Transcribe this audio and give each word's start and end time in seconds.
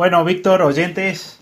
Bueno, 0.00 0.24
Víctor, 0.24 0.62
oyentes, 0.62 1.40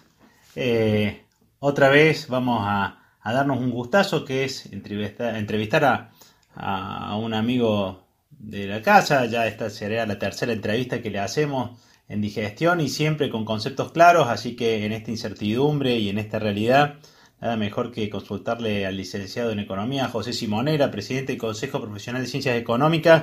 eh, 0.56 1.22
otra 1.60 1.90
vez 1.90 2.26
vamos 2.26 2.64
a, 2.64 2.98
darnos 3.24 3.60
un 3.60 3.70
gustazo 3.70 4.24
que 4.24 4.42
es 4.42 4.66
entrevistar, 4.72 5.84
a, 5.84 6.10
a, 6.56 7.16
un 7.18 7.34
amigo 7.34 8.02
de 8.30 8.66
la 8.66 8.82
casa. 8.82 9.26
Ya 9.26 9.46
esta 9.46 9.70
sería 9.70 10.04
la 10.06 10.18
tercera 10.18 10.52
entrevista 10.52 11.00
que 11.00 11.10
le 11.10 11.20
hacemos 11.20 11.78
en 12.08 12.20
digestión 12.20 12.80
y 12.80 12.88
siempre 12.88 13.30
con 13.30 13.44
conceptos 13.44 13.92
claros, 13.92 14.26
así 14.26 14.56
que 14.56 14.84
en 14.84 14.90
esta 14.90 15.12
incertidumbre 15.12 15.96
y 15.96 16.08
en 16.08 16.18
esta 16.18 16.40
realidad, 16.40 16.96
nada 17.40 17.56
mejor 17.56 17.92
que 17.92 18.10
consultarle 18.10 18.86
al 18.86 18.96
licenciado 18.96 19.52
en 19.52 19.60
Economía, 19.60 20.08
José 20.08 20.32
Simonera, 20.32 20.90
presidente 20.90 21.30
del 21.30 21.40
Consejo 21.40 21.80
Profesional 21.80 22.22
de 22.22 22.28
Ciencias 22.28 22.56
Económicas, 22.56 23.22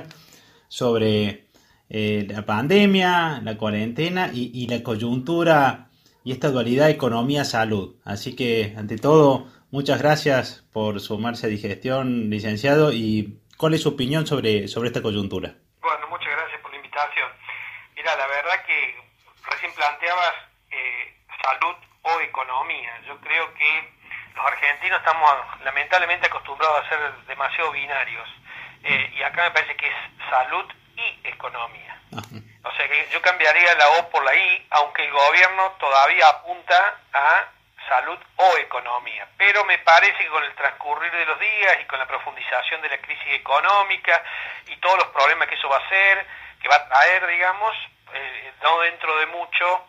sobre 0.68 1.45
eh, 1.88 2.26
la 2.28 2.44
pandemia, 2.44 3.40
la 3.42 3.56
cuarentena 3.56 4.30
y, 4.32 4.66
la 4.66 4.82
coyuntura 4.82 5.88
y 6.24 6.32
esta 6.32 6.50
dualidad 6.50 6.90
economía-salud. 6.90 7.96
Así 8.04 8.34
que, 8.34 8.74
ante 8.76 8.96
todo, 8.96 9.46
muchas 9.70 10.02
gracias 10.02 10.66
por 10.72 11.00
sumarse 11.00 11.46
a 11.46 11.48
digestión, 11.48 12.28
licenciado, 12.28 12.92
y 12.92 13.38
cuál 13.56 13.74
es 13.74 13.82
su 13.82 13.90
opinión 13.90 14.26
sobre, 14.26 14.66
sobre 14.66 14.88
esta 14.88 15.02
coyuntura. 15.02 15.54
Bueno, 15.80 16.08
muchas 16.08 16.30
gracias 16.32 16.60
por 16.60 16.72
la 16.72 16.76
invitación. 16.78 17.28
Mira, 17.94 18.16
la 18.16 18.26
verdad 18.26 18.66
que 18.66 18.96
recién 19.48 19.72
planteabas 19.74 20.34
eh, 20.72 21.14
salud 21.42 21.76
o 22.02 22.20
economía. 22.20 23.00
Yo 23.06 23.16
creo 23.20 23.54
que 23.54 23.96
los 24.34 24.44
argentinos 24.44 24.98
estamos 24.98 25.30
lamentablemente 25.64 26.26
acostumbrados 26.26 26.84
a 26.84 26.88
ser 26.88 26.98
demasiado 27.28 27.70
binarios. 27.70 28.28
Eh, 28.82 29.14
y 29.18 29.22
acá 29.22 29.44
me 29.44 29.50
parece 29.52 29.76
que 29.76 29.86
es 29.86 29.94
salud 30.30 30.66
y 30.96 31.28
economía. 31.28 32.00
O 32.62 32.72
sea 32.72 32.88
que 32.88 33.08
yo 33.12 33.20
cambiaría 33.22 33.74
la 33.74 33.88
O 33.90 34.10
por 34.10 34.24
la 34.24 34.34
I, 34.34 34.66
aunque 34.70 35.04
el 35.04 35.12
gobierno 35.12 35.72
todavía 35.78 36.28
apunta 36.28 36.98
a 37.12 37.48
salud 37.88 38.18
o 38.36 38.56
economía. 38.58 39.28
Pero 39.36 39.64
me 39.64 39.78
parece 39.78 40.18
que 40.18 40.28
con 40.28 40.42
el 40.42 40.54
transcurrir 40.54 41.12
de 41.12 41.26
los 41.26 41.38
días 41.38 41.78
y 41.80 41.84
con 41.84 41.98
la 41.98 42.06
profundización 42.06 42.82
de 42.82 42.88
la 42.88 42.98
crisis 42.98 43.34
económica 43.34 44.22
y 44.66 44.76
todos 44.76 44.98
los 44.98 45.08
problemas 45.08 45.48
que 45.48 45.54
eso 45.54 45.68
va 45.68 45.76
a 45.76 45.86
hacer, 45.86 46.26
que 46.60 46.68
va 46.68 46.76
a 46.76 46.88
traer, 46.88 47.26
digamos, 47.26 47.76
eh, 48.12 48.52
no 48.62 48.80
dentro 48.80 49.16
de 49.18 49.26
mucho, 49.26 49.86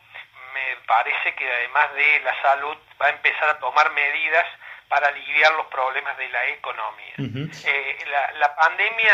me 0.54 0.76
parece 0.86 1.34
que 1.36 1.52
además 1.52 1.94
de 1.94 2.20
la 2.20 2.42
salud 2.42 2.78
va 3.02 3.08
a 3.08 3.12
empezar 3.12 3.50
a 3.50 3.60
tomar 3.60 3.92
medidas 3.92 4.46
para 4.88 5.08
aliviar 5.08 5.54
los 5.54 5.68
problemas 5.68 6.18
de 6.18 6.30
la 6.30 6.48
economía. 6.48 7.14
Eh, 7.18 8.06
la, 8.08 8.32
la 8.34 8.56
pandemia 8.56 9.14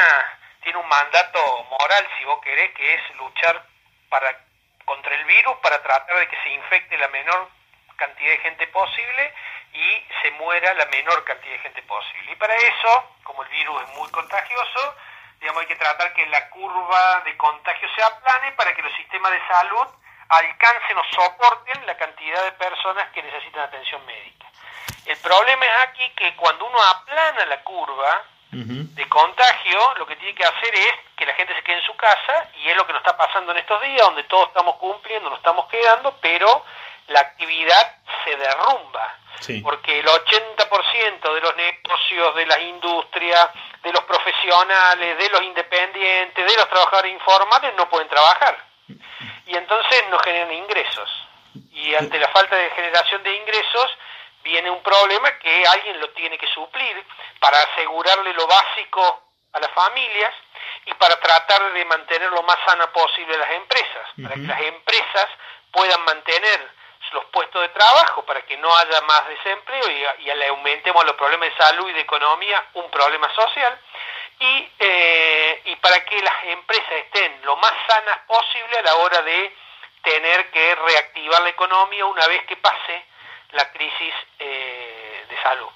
tiene 0.64 0.80
un 0.80 0.88
mandato 0.88 1.64
moral, 1.70 2.08
si 2.18 2.26
vos 2.26 2.40
querés, 2.42 2.74
que 2.74 2.94
es 2.96 3.16
luchar 3.16 3.64
para 4.10 4.38
contra 4.86 5.16
el 5.16 5.26
virus 5.26 5.56
para 5.58 5.82
tratar 5.82 6.18
de 6.18 6.28
que 6.28 6.44
se 6.44 6.50
infecte 6.50 6.98
la 6.98 7.08
menor 7.08 7.50
cantidad 7.96 8.32
de 8.32 8.38
gente 8.40 8.68
posible 8.68 9.34
y 9.74 10.06
se 10.22 10.32
muera 10.32 10.74
la 10.74 10.86
menor 10.88 11.24
cantidad 11.24 11.54
de 11.54 11.60
gente 11.60 11.82
posible. 11.84 12.32
Y 12.32 12.36
para 12.36 12.56
eso, 12.56 13.16
como 13.24 13.44
el 13.44 13.50
virus 13.50 13.82
es 13.82 13.90
muy 13.96 14.10
contagioso, 14.12 14.96
digamos, 15.40 15.62
hay 15.62 15.68
que 15.68 15.76
tratar 15.76 16.14
que 16.14 16.26
la 16.28 16.50
curva 16.50 17.22
de 17.26 17.36
contagio 17.38 17.88
se 17.96 18.04
aplane 18.04 18.52
para 18.54 18.74
que 18.74 18.82
los 18.82 18.94
sistemas 18.94 19.32
de 19.32 19.48
salud 19.48 19.88
alcancen 20.30 20.98
o 20.98 21.04
soporten 21.16 21.86
la 21.86 21.98
cantidad 21.98 22.44
de 22.44 22.52
personas 22.54 23.10
que 23.12 23.24
necesitan 23.24 23.64
atención 23.64 24.06
médica. 24.06 24.48
El 25.06 25.18
problema 25.18 25.66
es 25.66 25.82
aquí 25.84 26.10
que 26.12 26.36
cuando 26.36 26.66
uno 26.66 26.82
aplana 26.82 27.46
la 27.46 27.62
curva 27.64 28.24
de 28.54 29.10
contagio, 29.10 29.80
lo 29.98 30.06
que 30.06 30.16
tiene 30.16 30.36
que 30.36 30.44
hacer 30.44 30.76
es 30.76 30.94
que 31.18 31.26
la 31.26 31.34
gente 31.34 31.56
se 31.56 31.64
quede 31.64 31.78
en 31.78 31.86
su 31.86 31.96
casa 31.96 32.50
y 32.64 32.70
es 32.70 32.78
lo 32.78 32.86
que 32.86 32.94
nos 32.94 33.02
está 33.02 33.18
pasando 33.18 33.52
en 33.52 33.58
estos 33.58 33.82
días, 33.82 34.02
donde 34.02 34.24
todos 34.26 34.50
estamos 34.50 34.76
cumpliendo, 34.76 35.30
nos 35.30 35.40
estamos 35.40 35.66
quedando, 35.68 36.16
pero 36.22 36.64
la 37.08 37.20
actividad 37.20 37.98
se 38.24 38.36
derrumba. 38.36 39.18
Porque 39.62 40.00
el 40.00 40.06
80% 40.06 41.34
de 41.34 41.42
los 41.42 41.56
negocios, 41.58 42.36
de 42.36 42.46
las 42.46 42.60
industrias, 42.62 43.50
de 43.82 43.92
los 43.92 44.04
profesionales, 44.04 45.18
de 45.18 45.30
los 45.30 45.44
independientes, 45.44 46.46
de 46.46 46.56
los 46.56 46.70
trabajadores 46.70 47.12
informales 47.12 47.74
no 47.76 47.90
pueden 47.90 48.08
trabajar. 48.08 48.58
Y 49.46 49.56
entonces 49.56 50.06
no 50.10 50.20
generan 50.20 50.54
ingresos. 50.54 51.10
Y 51.74 51.94
ante 51.96 52.20
la 52.20 52.30
falta 52.30 52.56
de 52.56 52.70
generación 52.70 53.22
de 53.24 53.36
ingresos, 53.36 53.98
viene 54.44 54.70
un 54.70 54.84
problema 54.84 55.32
que 55.40 55.66
alguien 55.68 56.00
lo 56.00 56.10
tiene 56.12 56.38
que 56.38 56.48
suplir 56.48 57.04
para 57.40 57.58
asegurarle 57.58 58.34
lo 58.34 58.46
básico 58.48 59.24
a 59.54 59.60
las 59.60 59.72
familias 59.72 60.34
y 60.86 60.94
para 60.96 61.20
tratar 61.20 61.74
de 61.74 61.86
mantener 61.86 62.30
lo 62.32 62.44
más 62.44 62.58
sana 62.66 62.92
posible 62.92 63.38
las 63.38 63.52
empresas, 63.52 64.10
para 64.22 64.36
que 64.36 64.42
las 64.42 64.62
empresas 64.62 65.28
puedan 65.72 66.04
mantener 66.06 66.72
los 67.12 67.26
puestos 67.26 67.62
de 67.62 67.70
trabajo 67.70 68.24
para 68.26 68.42
que 68.42 68.58
no 68.58 68.76
haya 68.76 69.02
más 69.02 69.28
desempleo 69.28 69.90
y, 69.90 70.24
y 70.24 70.34
le 70.34 70.48
aumentemos 70.48 71.06
los 71.06 71.16
problemas 71.16 71.50
de 71.50 71.64
salud 71.64 71.90
y 71.90 71.94
de 71.94 72.02
economía, 72.02 72.66
un 72.74 72.90
problema 72.90 73.34
social, 73.36 73.80
y, 74.40 74.70
eh, 74.80 75.62
y 75.66 75.76
para 75.78 76.04
que 76.06 76.22
las 76.22 76.44
empresas 76.46 76.92
estén 76.92 77.40
lo 77.44 77.56
más 77.58 77.74
sanas 77.88 78.20
posible 78.28 78.78
a 78.80 78.82
la 78.82 78.96
hora 78.96 79.22
de 79.22 79.56
tener 80.02 80.50
que 80.52 80.76
reactivar 80.76 81.42
la 81.44 81.50
economía 81.50 82.06
una 82.06 82.28
vez 82.28 82.44
que 82.46 82.58
pase 82.58 83.06
la 83.54 83.72
crisis 83.72 84.14
eh, 84.40 85.26
de 85.30 85.42
salud. 85.42 85.70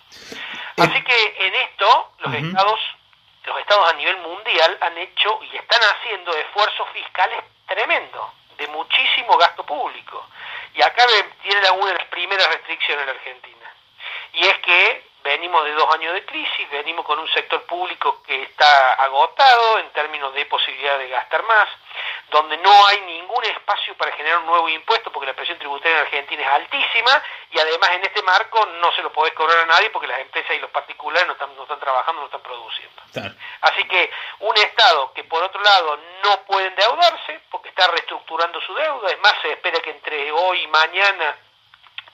Así 0.78 1.04
que 1.04 1.36
en 1.46 1.56
esto 1.56 2.14
los 2.20 2.34
estados 2.34 2.80
los 3.48 3.60
estados 3.60 3.90
a 3.90 3.94
nivel 3.94 4.18
mundial 4.18 4.78
han 4.82 4.98
hecho 4.98 5.40
y 5.42 5.56
están 5.56 5.82
haciendo 5.82 6.36
esfuerzos 6.36 6.90
fiscales 6.90 7.40
tremendos, 7.66 8.32
de 8.58 8.68
muchísimo 8.68 9.38
gasto 9.38 9.66
público. 9.66 10.28
Y 10.74 10.82
acá 10.82 11.06
tiene 11.42 11.70
una 11.72 11.92
de 11.94 11.98
las 11.98 12.08
primeras 12.08 12.48
restricciones 12.50 13.02
en 13.02 13.06
la 13.08 13.14
Argentina. 13.14 13.74
Y 14.34 14.48
es 14.48 14.58
que 14.60 15.08
venimos 15.24 15.64
de 15.66 15.72
dos 15.74 15.94
años 15.96 16.14
de 16.14 16.26
crisis, 16.26 16.70
venimos 16.72 17.06
con 17.06 17.20
un 17.20 17.28
sector 17.30 17.64
público 17.64 18.22
que 18.24 18.44
está 18.44 18.94
agotado 18.94 19.80
en 19.80 19.90
términos 19.92 20.34
de 20.34 20.46
posibilidad 20.46 20.98
de 21.00 21.10
gastar 21.10 21.44
más, 21.44 21.70
donde 22.30 22.58
no 22.58 22.86
hay 22.88 23.02
ningún 23.02 23.44
espacio 23.46 23.96
para 23.96 24.12
generar 24.12 24.40
un 24.40 24.48
nuevo 24.48 24.68
impuesto 24.70 25.12
porque 25.12 25.28
la 25.28 25.34
presión 25.34 25.58
tributaria 25.58 25.98
en 25.98 26.04
Argentina 26.04 26.42
es 26.42 26.48
altísima 26.48 27.24
y 27.52 27.60
además 27.60 27.92
en 27.92 28.04
este 28.04 28.22
marco 28.24 28.66
no 28.82 28.92
se 28.94 29.02
lo 29.02 29.12
podés 29.14 29.34
cobrar 29.34 29.60
a 29.60 29.66
nadie 29.66 29.90
porque 29.92 30.08
las 30.08 30.20
empresas 30.20 30.56
y 30.56 30.60
los 30.60 30.70
particulares 30.72 31.26
no 31.28 31.34
están, 31.34 31.56
no 31.56 31.64
están 31.64 31.80
trabajando, 31.80 32.22
no 32.22 32.28
están 32.28 32.42
produciendo. 32.42 33.02
Así 33.62 33.88
que 33.88 34.12
un 34.40 34.56
Estado 34.58 35.14
que 35.14 35.24
por 35.24 35.42
otro 35.42 35.62
lado 35.62 35.98
no 36.24 36.42
puede 36.44 36.68
endeudarse 36.68 37.42
porque 37.50 37.70
está 37.70 37.88
reestructurando 37.88 38.60
su 38.62 38.74
deuda, 38.76 39.10
es 39.10 39.20
más, 39.20 39.34
se 39.42 39.52
espera 39.52 39.80
que 39.80 39.92
entre 39.92 40.32
hoy 40.32 40.62
y 40.64 40.68
mañana 40.68 41.36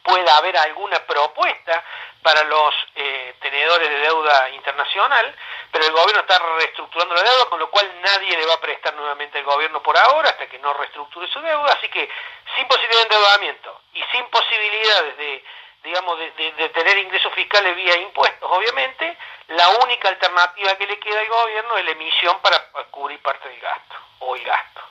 pueda 0.04 0.38
haber 0.38 0.58
alguna 0.58 1.00
propuesta 1.06 1.84
para 2.22 2.44
los 2.44 2.74
eh, 2.96 3.36
tenedores 3.40 3.90
de 3.90 4.00
deuda 4.00 4.50
internacional, 4.50 5.36
pero 5.72 5.86
el 5.86 5.92
gobierno 5.92 6.22
está 6.22 6.40
reestructurando 6.58 7.16
la 7.16 7.24
deuda, 7.24 7.46
con 7.46 7.60
lo 7.60 7.70
cual 7.70 7.90
nadie 8.02 8.38
le 8.38 8.46
va 8.46 8.56
a 8.56 8.62
prestar 8.62 8.94
nuevamente 8.96 9.40
al 9.40 9.46
gobierno 9.46 9.82
por 9.82 9.98
ahora 9.98 10.30
hasta 10.30 10.48
que 10.48 10.60
no 10.60 10.74
reestructure 10.74 11.28
su 11.28 11.42
deuda, 11.42 11.74
así 11.74 11.90
que 11.90 12.10
sin 12.56 12.68
posibilidad 12.68 13.00
de 13.00 13.16
endeudamiento 13.16 13.82
y 13.94 14.04
sin 14.12 14.26
posibilidades 14.30 15.18
de 15.18 15.44
digamos, 15.84 16.18
de, 16.18 16.32
de, 16.32 16.70
tener 16.70 16.98
ingresos 16.98 17.34
fiscales 17.34 17.76
vía 17.76 17.98
impuestos, 17.98 18.50
obviamente, 18.50 19.18
la 19.50 19.68
única 19.84 20.08
alternativa 20.08 20.76
que 20.76 20.88
le 20.88 20.98
queda 20.98 21.20
al 21.20 21.28
gobierno 21.28 21.78
es 21.78 21.86
la 21.86 21.92
emisión 21.92 22.40
para 22.42 22.58
cubrir 22.90 23.22
parte 23.22 23.50
del 23.50 23.60
gasto, 23.60 23.96
o 24.20 24.36
el 24.36 24.44
gasto. 24.44 24.82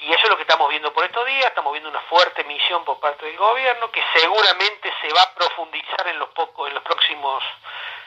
Y 0.00 0.12
eso 0.12 0.24
es 0.24 0.28
lo 0.28 0.36
que 0.36 0.42
estamos 0.42 0.68
viendo 0.68 0.92
por 0.92 1.04
estos 1.04 1.26
días, 1.26 1.46
estamos 1.46 1.72
viendo 1.72 1.88
una 1.88 2.00
fuerte 2.02 2.42
emisión 2.42 2.84
por 2.84 3.00
parte 3.00 3.24
del 3.26 3.36
gobierno, 3.36 3.90
que 3.90 4.02
seguramente 4.14 4.92
se 5.00 5.12
va 5.12 5.22
a 5.22 5.34
profundizar 5.34 6.06
en 6.08 6.18
los, 6.18 6.28
pocos, 6.30 6.68
en 6.68 6.74
los, 6.74 6.82
próximos, 6.82 7.42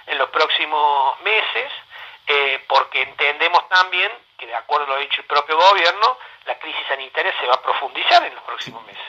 en 0.05 0.17
los 0.17 0.29
próximos 0.29 1.19
meses, 1.21 1.71
eh, 2.27 2.63
porque 2.67 3.01
entendemos 3.01 3.67
también 3.69 4.11
que, 4.37 4.45
de 4.45 4.55
acuerdo 4.55 4.85
a 4.85 4.95
lo 4.95 5.01
dicho 5.01 5.21
el 5.21 5.27
propio 5.27 5.57
gobierno, 5.57 6.17
la 6.45 6.57
crisis 6.57 6.85
sanitaria 6.87 7.33
se 7.39 7.47
va 7.47 7.55
a 7.55 7.61
profundizar 7.61 8.23
en 8.25 8.33
los 8.33 8.43
próximos 8.43 8.83
meses. 8.85 9.03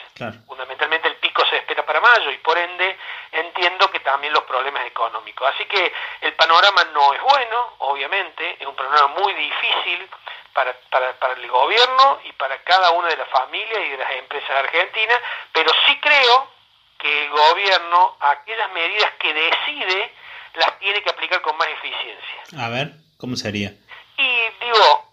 Fundamentalmente 0.45 1.07
el 1.07 1.15
pico 1.15 1.43
se 1.45 1.57
espera 1.57 1.83
para 1.85 1.99
mayo 1.99 2.29
y 2.31 2.37
por 2.37 2.57
ende 2.57 2.97
entiendo 3.31 3.89
que 3.89 3.99
también 4.01 4.33
los 4.33 4.43
problemas 4.43 4.85
económicos. 4.85 5.47
Así 5.53 5.65
que 5.65 5.91
el 6.21 6.33
panorama 6.33 6.83
no 6.93 7.13
es 7.13 7.21
bueno, 7.21 7.73
obviamente, 7.79 8.57
es 8.59 8.67
un 8.67 8.75
panorama 8.75 9.07
muy 9.19 9.33
difícil 9.33 10.09
para, 10.53 10.73
para, 10.89 11.13
para 11.19 11.33
el 11.33 11.47
gobierno 11.47 12.19
y 12.25 12.31
para 12.33 12.61
cada 12.63 12.91
una 12.91 13.07
de 13.07 13.17
las 13.17 13.29
familias 13.29 13.79
y 13.85 13.89
de 13.89 13.97
las 13.97 14.11
empresas 14.13 14.51
argentinas, 14.51 15.19
pero 15.51 15.71
sí 15.85 15.99
creo 15.99 16.51
que 16.97 17.25
el 17.25 17.29
gobierno, 17.31 18.17
aquellas 18.19 18.71
medidas 18.73 19.11
que 19.19 19.33
decide, 19.33 20.13
las 20.53 20.79
tiene 20.79 21.01
que 21.01 21.09
aplicar 21.09 21.41
con 21.41 21.57
más 21.57 21.67
eficiencia. 21.67 22.63
A 22.63 22.69
ver, 22.69 22.91
¿cómo 23.17 23.35
sería? 23.35 23.71
Y 24.17 24.49
digo, 24.63 25.11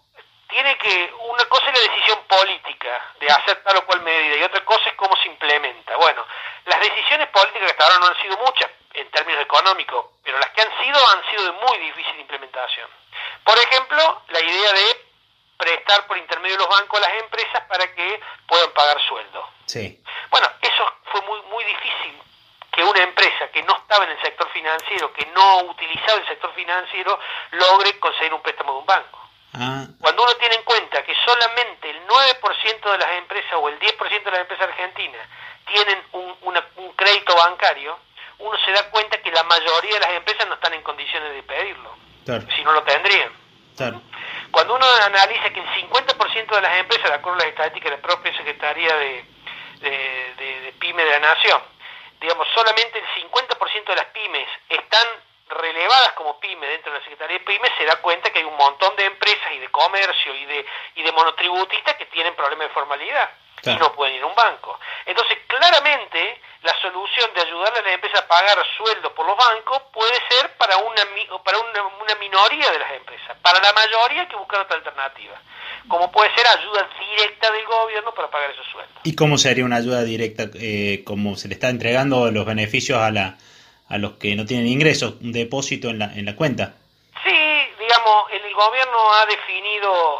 tiene 0.49 0.77
que, 0.77 1.13
una 1.29 1.45
cosa 1.45 1.67
es 1.71 1.73
la 1.73 1.93
decisión 1.93 2.19
política 2.27 3.13
de 3.19 3.27
hacer 3.27 3.63
tal 3.63 3.77
o 3.77 3.85
cual 3.85 4.01
medida 4.01 4.35
y 4.37 4.43
otra 4.43 4.63
cosa 4.65 4.89
es 4.89 4.95
cómo 4.95 5.15
se 5.17 5.27
implementa. 5.27 5.95
Bueno, 5.97 6.25
las 6.65 6.79
decisiones 6.79 7.27
políticas 7.29 7.63
que 7.63 7.71
hasta 7.71 7.83
ahora 7.85 7.99
no 7.99 8.07
han 8.07 8.21
sido 8.21 8.37
muchas 8.37 8.69
en 8.93 9.09
términos 9.11 9.41
económicos, 9.41 10.05
pero 10.23 10.37
las 10.39 10.49
que 10.49 10.61
han 10.61 10.83
sido 10.83 11.07
han 11.09 11.29
sido 11.29 11.43
de 11.45 11.51
muy 11.51 11.77
difícil 11.77 12.19
implementación. 12.19 12.89
Por 13.43 13.57
ejemplo, 13.57 14.21
la 14.29 14.41
idea 14.41 14.73
de 14.73 15.08
por 16.07 16.17
intermedio 16.17 16.57
de 16.57 16.63
los 16.63 16.69
bancos 16.69 16.99
a 16.99 17.09
las 17.09 17.21
empresas 17.23 17.61
para 17.67 17.93
que 17.93 18.19
puedan 18.47 18.71
pagar 18.71 18.97
sueldo. 19.07 19.47
Sí. 19.65 20.01
Bueno, 20.29 20.47
eso 20.61 20.93
fue 21.11 21.21
muy, 21.21 21.41
muy 21.49 21.63
difícil 21.63 22.21
que 22.71 22.83
una 22.83 23.01
empresa 23.01 23.47
que 23.51 23.63
no 23.63 23.75
estaba 23.75 24.05
en 24.05 24.11
el 24.11 24.21
sector 24.21 24.49
financiero, 24.51 25.11
que 25.13 25.25
no 25.27 25.63
utilizaba 25.63 26.19
el 26.19 26.27
sector 26.27 26.53
financiero, 26.53 27.19
logre 27.51 27.99
conseguir 27.99 28.33
un 28.33 28.41
préstamo 28.41 28.73
de 28.73 28.79
un 28.79 28.85
banco. 28.85 29.19
Ah. 29.53 29.85
Cuando 29.99 30.23
uno 30.23 30.35
tiene 30.35 30.55
en 30.55 30.63
cuenta 30.63 31.03
que 31.03 31.13
solamente 31.25 31.89
el 31.89 32.07
9% 32.07 32.91
de 32.91 32.97
las 32.97 33.11
empresas 33.13 33.53
o 33.55 33.67
el 33.69 33.79
10% 33.79 34.23
de 34.23 34.31
las 34.31 34.41
empresas 34.41 34.69
argentinas 34.69 35.27
tienen 35.65 36.03
un, 36.13 36.35
una, 36.41 36.65
un 36.77 36.93
crédito 36.93 37.35
bancario, 37.35 37.97
uno 38.37 38.57
se 38.63 38.71
da 38.71 38.89
cuenta 38.89 39.21
que 39.21 39.31
la 39.31 39.43
mayoría 39.43 39.95
de 39.95 39.99
las 39.99 40.11
empresas 40.11 40.47
no 40.47 40.55
están 40.55 40.73
en 40.73 40.83
condiciones 40.83 41.33
de 41.33 41.43
pedirlo, 41.43 41.95
si 42.55 42.63
no 42.63 42.71
lo 42.71 42.83
tendrían. 42.83 43.31
Cuando 44.51 44.75
uno 44.75 44.85
analiza 45.05 45.49
que 45.51 45.59
el 45.59 45.67
50% 45.89 46.55
de 46.55 46.61
las 46.61 46.77
empresas, 46.77 47.09
de 47.09 47.15
acuerdo 47.15 47.39
a 47.39 47.43
las 47.43 47.49
estadísticas 47.49 47.91
de 47.91 47.97
la 47.97 48.01
propia 48.01 48.35
Secretaría 48.35 48.95
de, 48.95 49.25
de, 49.81 50.73
PYME 50.79 51.03
de 51.03 51.11
la 51.11 51.19
Nación, 51.19 51.61
digamos, 52.19 52.47
solamente 52.53 52.99
el 52.99 53.23
50% 53.29 53.85
de 53.85 53.95
las 53.95 54.05
pymes 54.05 54.47
están 54.69 55.07
relevadas 55.49 56.13
como 56.13 56.39
pyme 56.39 56.67
dentro 56.67 56.91
de 56.91 56.99
la 56.99 57.03
Secretaría 57.03 57.39
de 57.39 57.45
Pyme, 57.45 57.69
se 57.77 57.85
da 57.85 57.95
cuenta 57.97 58.31
que 58.31 58.39
hay 58.39 58.45
un 58.45 58.57
montón 58.57 58.95
de 58.95 59.05
empresas 59.05 59.51
y 59.53 59.59
de 59.59 59.69
comercio 59.69 60.35
y 60.35 60.45
de, 60.45 60.65
y 60.95 61.03
de 61.03 61.11
monotributistas 61.11 61.95
que 61.95 62.05
tienen 62.07 62.35
problemas 62.35 62.67
de 62.67 62.73
formalidad 62.73 63.29
y 63.63 63.75
no 63.75 63.93
pueden 63.93 64.15
ir 64.15 64.23
a 64.23 64.27
un 64.27 64.35
banco. 64.35 64.79
Entonces, 65.05 65.37
claramente, 65.47 66.41
la 66.63 66.73
solución 66.81 67.29
de 67.33 67.41
ayudarle 67.41 67.79
a 67.79 67.83
la 67.83 67.93
empresa 67.93 68.19
a 68.19 68.27
pagar 68.27 68.57
sueldos 68.77 69.11
por 69.13 69.25
los 69.25 69.37
bancos 69.37 69.81
puede 69.93 70.15
ser 70.29 70.55
para 70.57 70.77
una, 70.77 71.01
para 71.43 71.57
una, 71.59 71.83
una 72.01 72.15
minoría 72.15 72.71
de 72.71 72.79
las 72.79 72.91
empresas. 72.93 73.37
Para 73.41 73.59
la 73.59 73.71
mayoría 73.73 74.21
hay 74.21 74.27
que 74.27 74.35
buscar 74.35 74.61
otra 74.61 74.77
alternativa, 74.77 75.39
como 75.87 76.11
puede 76.11 76.33
ser 76.35 76.45
ayuda 76.47 76.89
directa 76.99 77.51
del 77.51 77.65
gobierno 77.65 78.13
para 78.13 78.29
pagar 78.29 78.51
esos 78.51 78.67
sueldos. 78.67 78.95
¿Y 79.03 79.15
cómo 79.15 79.37
sería 79.37 79.63
una 79.63 79.77
ayuda 79.77 80.03
directa, 80.03 80.43
eh, 80.55 81.03
como 81.05 81.35
se 81.35 81.47
le 81.47 81.53
está 81.53 81.69
entregando 81.69 82.29
los 82.31 82.45
beneficios 82.45 82.99
a, 82.99 83.11
la, 83.11 83.37
a 83.87 83.97
los 83.97 84.13
que 84.13 84.35
no 84.35 84.45
tienen 84.45 84.67
ingresos, 84.67 85.15
un 85.21 85.31
depósito 85.31 85.89
en 85.89 85.99
la, 85.99 86.05
en 86.05 86.25
la 86.25 86.35
cuenta? 86.35 86.75
Sí, 87.23 87.37
digamos, 87.79 88.31
el 88.31 88.53
gobierno 88.53 89.13
ha 89.13 89.25
definido, 89.25 90.19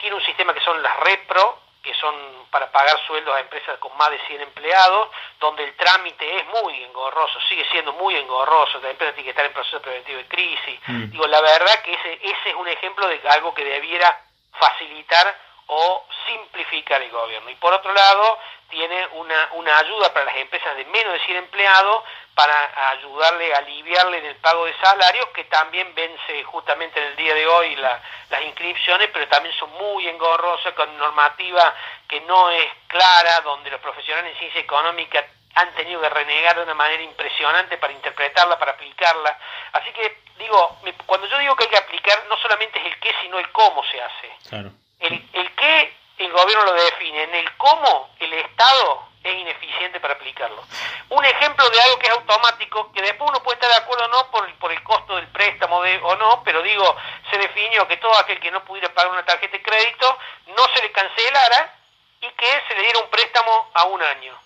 tiene 0.00 0.16
un 0.16 0.22
sistema 0.22 0.54
que 0.54 0.60
son 0.60 0.82
las 0.82 0.98
REPRO, 1.00 1.65
que 1.86 1.94
son 1.94 2.14
para 2.50 2.70
pagar 2.72 2.98
sueldos 3.06 3.34
a 3.34 3.40
empresas 3.40 3.78
con 3.78 3.96
más 3.96 4.10
de 4.10 4.18
100 4.26 4.40
empleados, 4.40 5.08
donde 5.38 5.62
el 5.62 5.76
trámite 5.76 6.38
es 6.38 6.46
muy 6.46 6.82
engorroso, 6.82 7.40
sigue 7.48 7.64
siendo 7.70 7.92
muy 7.92 8.16
engorroso, 8.16 8.80
la 8.80 8.90
empresa 8.90 9.14
tiene 9.14 9.24
que 9.24 9.30
estar 9.30 9.46
en 9.46 9.52
proceso 9.52 9.80
preventivo 9.80 10.18
de 10.18 10.26
crisis. 10.26 10.80
Mm. 10.88 11.10
Digo, 11.10 11.26
la 11.28 11.40
verdad 11.40 11.80
que 11.82 11.92
ese, 11.92 12.14
ese 12.14 12.48
es 12.50 12.54
un 12.56 12.66
ejemplo 12.66 13.06
de 13.06 13.20
algo 13.28 13.54
que 13.54 13.64
debiera 13.64 14.20
facilitar 14.58 15.45
o 15.66 16.06
simplificar 16.26 17.02
el 17.02 17.10
gobierno. 17.10 17.50
Y 17.50 17.54
por 17.56 17.72
otro 17.72 17.92
lado, 17.92 18.38
tiene 18.70 19.06
una, 19.12 19.48
una 19.52 19.78
ayuda 19.78 20.12
para 20.12 20.26
las 20.26 20.36
empresas 20.36 20.76
de 20.76 20.84
menos 20.86 21.12
de 21.12 21.20
100 21.20 21.36
empleados 21.38 22.02
para 22.34 22.90
ayudarle 22.90 23.54
aliviarle 23.54 24.18
en 24.18 24.26
el 24.26 24.36
pago 24.36 24.66
de 24.66 24.76
salarios, 24.78 25.26
que 25.28 25.44
también 25.44 25.94
vence 25.94 26.44
justamente 26.44 27.00
en 27.00 27.06
el 27.06 27.16
día 27.16 27.34
de 27.34 27.46
hoy 27.46 27.74
las 27.76 28.00
inscripciones, 28.44 29.08
pero 29.10 29.26
también 29.28 29.54
son 29.58 29.70
muy 29.72 30.06
engorrosas, 30.06 30.74
con 30.74 30.98
normativa 30.98 31.74
que 32.06 32.20
no 32.20 32.50
es 32.50 32.70
clara, 32.88 33.40
donde 33.40 33.70
los 33.70 33.80
profesionales 33.80 34.32
en 34.32 34.38
ciencia 34.38 34.60
económica 34.60 35.24
han 35.54 35.74
tenido 35.74 36.02
que 36.02 36.10
renegar 36.10 36.56
de 36.56 36.62
una 36.64 36.74
manera 36.74 37.02
impresionante 37.02 37.78
para 37.78 37.94
interpretarla, 37.94 38.58
para 38.58 38.72
aplicarla. 38.72 39.38
Así 39.72 39.90
que, 39.92 40.20
digo, 40.38 40.78
cuando 41.06 41.26
yo 41.28 41.38
digo 41.38 41.56
que 41.56 41.64
hay 41.64 41.70
que 41.70 41.78
aplicar, 41.78 42.22
no 42.28 42.36
solamente 42.36 42.78
es 42.78 42.84
el 42.84 43.00
qué, 43.00 43.14
sino 43.22 43.38
el 43.38 43.50
cómo 43.52 43.82
se 43.84 44.02
hace. 44.02 44.76
El, 45.00 45.28
el 45.32 45.54
qué 45.54 45.96
el 46.18 46.32
gobierno 46.32 46.64
lo 46.64 46.72
define, 46.72 47.24
en 47.24 47.34
el 47.34 47.56
cómo 47.56 48.10
el 48.18 48.32
Estado 48.32 49.08
es 49.22 49.34
ineficiente 49.38 50.00
para 50.00 50.14
aplicarlo. 50.14 50.62
Un 51.10 51.24
ejemplo 51.24 51.68
de 51.68 51.80
algo 51.80 51.98
que 51.98 52.06
es 52.06 52.12
automático, 52.12 52.92
que 52.92 53.02
después 53.02 53.30
uno 53.30 53.42
puede 53.42 53.56
estar 53.56 53.70
de 53.70 53.76
acuerdo 53.76 54.04
o 54.04 54.08
no 54.08 54.30
por, 54.30 54.52
por 54.54 54.72
el 54.72 54.82
costo 54.82 55.16
del 55.16 55.26
préstamo 55.28 55.82
de, 55.82 55.98
o 56.02 56.16
no, 56.16 56.42
pero 56.44 56.62
digo, 56.62 56.96
se 57.30 57.38
definió 57.38 57.86
que 57.86 57.96
todo 57.98 58.16
aquel 58.18 58.40
que 58.40 58.50
no 58.50 58.64
pudiera 58.64 58.92
pagar 58.94 59.12
una 59.12 59.24
tarjeta 59.24 59.56
de 59.56 59.62
crédito 59.62 60.18
no 60.56 60.68
se 60.74 60.82
le 60.82 60.92
cancelara 60.92 61.74
y 62.20 62.28
que 62.30 62.62
se 62.68 62.74
le 62.74 62.82
diera 62.82 63.00
un 63.00 63.10
préstamo 63.10 63.70
a 63.74 63.84
un 63.84 64.02
año. 64.02 64.38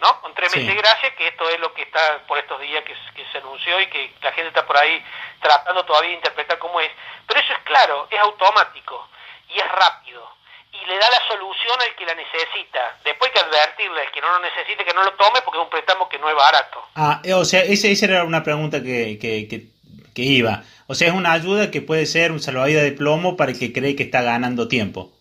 ¿no? 0.00 0.20
Con 0.20 0.32
tres 0.32 0.54
meses 0.54 0.68
de 0.68 0.80
gracia, 0.80 1.14
que 1.16 1.26
esto 1.26 1.48
es 1.50 1.58
lo 1.58 1.74
que 1.74 1.82
está 1.82 2.20
por 2.28 2.38
estos 2.38 2.60
días 2.60 2.84
que, 2.84 2.94
que, 3.16 3.26
se 3.32 3.38
anunció 3.38 3.80
y 3.80 3.88
que 3.88 4.14
la 4.22 4.30
gente 4.30 4.48
está 4.48 4.64
por 4.64 4.78
ahí 4.78 5.04
tratando 5.40 5.84
todavía 5.84 6.10
de 6.10 6.16
interpretar 6.16 6.56
cómo 6.58 6.80
es. 6.80 6.90
Pero 7.26 7.40
eso 7.40 7.52
es 7.52 7.58
claro, 7.64 8.06
es 8.08 8.20
automático 8.20 9.08
y 9.48 9.58
es 9.58 9.68
rápido 9.72 10.38
y 10.72 10.86
le 10.86 10.98
da 10.98 11.10
la 11.10 11.26
solución 11.26 11.80
al 11.80 11.94
que 11.96 12.04
la 12.04 12.14
necesita. 12.14 12.96
Después 13.04 13.30
hay 13.30 13.34
que 13.34 13.46
advertirle 13.46 14.00
al 14.02 14.12
que 14.12 14.20
no 14.20 14.30
lo 14.30 14.38
necesite 14.40 14.84
que 14.84 14.94
no 14.94 15.02
lo 15.02 15.12
tome 15.14 15.40
porque 15.42 15.58
es 15.58 15.64
un 15.64 15.70
préstamo 15.70 16.08
que 16.08 16.18
no 16.18 16.28
es 16.28 16.36
barato. 16.36 16.84
Ah, 16.94 17.20
eh, 17.24 17.34
o 17.34 17.44
sea, 17.44 17.62
esa, 17.62 17.88
esa 17.88 18.06
era 18.06 18.24
una 18.24 18.42
pregunta 18.42 18.82
que, 18.82 19.18
que, 19.20 19.48
que, 19.48 20.22
iba. 20.22 20.62
O 20.86 20.94
sea, 20.94 21.08
es 21.08 21.14
una 21.14 21.32
ayuda 21.32 21.70
que 21.70 21.80
puede 21.80 22.06
ser 22.06 22.32
un 22.32 22.40
salvavidas 22.40 22.82
de 22.82 22.92
plomo 22.92 23.36
para 23.36 23.52
el 23.52 23.58
que 23.58 23.72
cree 23.72 23.96
que 23.96 24.04
está 24.04 24.22
ganando 24.22 24.68
tiempo. 24.68 25.12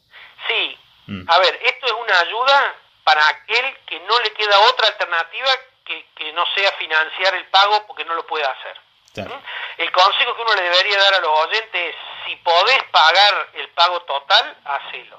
Sí. 0.48 0.78
Mm. 1.08 1.30
A 1.30 1.40
ver, 1.40 1.60
esto 1.64 1.86
es 1.86 1.94
una 1.94 2.20
ayuda 2.20 2.76
para 3.04 3.22
aquel 3.30 3.66
que 3.86 4.00
no 4.02 4.20
le 4.20 4.34
queda 4.34 4.60
otra 4.72 4.88
alternativa 4.88 5.50
que, 5.86 6.06
que 6.16 6.34
no 6.34 6.44
sea 6.56 6.72
financiar 6.74 7.36
el 7.36 7.46
pago 7.46 7.86
porque 7.88 8.06
no 8.06 8.16
lo 8.16 8.26
puede 8.26 8.44
hacer. 8.44 8.76
¿Mm? 9.26 9.82
El 9.82 9.92
consejo 9.92 10.36
que 10.36 10.42
uno 10.42 10.56
le 10.56 10.64
debería 10.64 10.98
dar 10.98 11.14
a 11.16 11.20
los 11.20 11.40
oyentes 11.46 11.96
es, 11.96 11.96
si 12.26 12.36
podés 12.38 12.84
pagar 12.92 13.50
el 13.54 13.70
pago 13.70 14.02
total, 14.02 14.58
hacelo. 14.66 15.18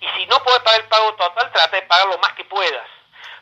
Y 0.00 0.08
si 0.16 0.26
no 0.26 0.42
puedes 0.42 0.60
pagar 0.60 0.80
el 0.80 0.88
pago 0.88 1.14
total, 1.14 1.52
trata 1.52 1.76
de 1.76 1.82
pagar 1.82 2.06
lo 2.06 2.18
más 2.18 2.32
que 2.34 2.44
puedas. 2.44 2.86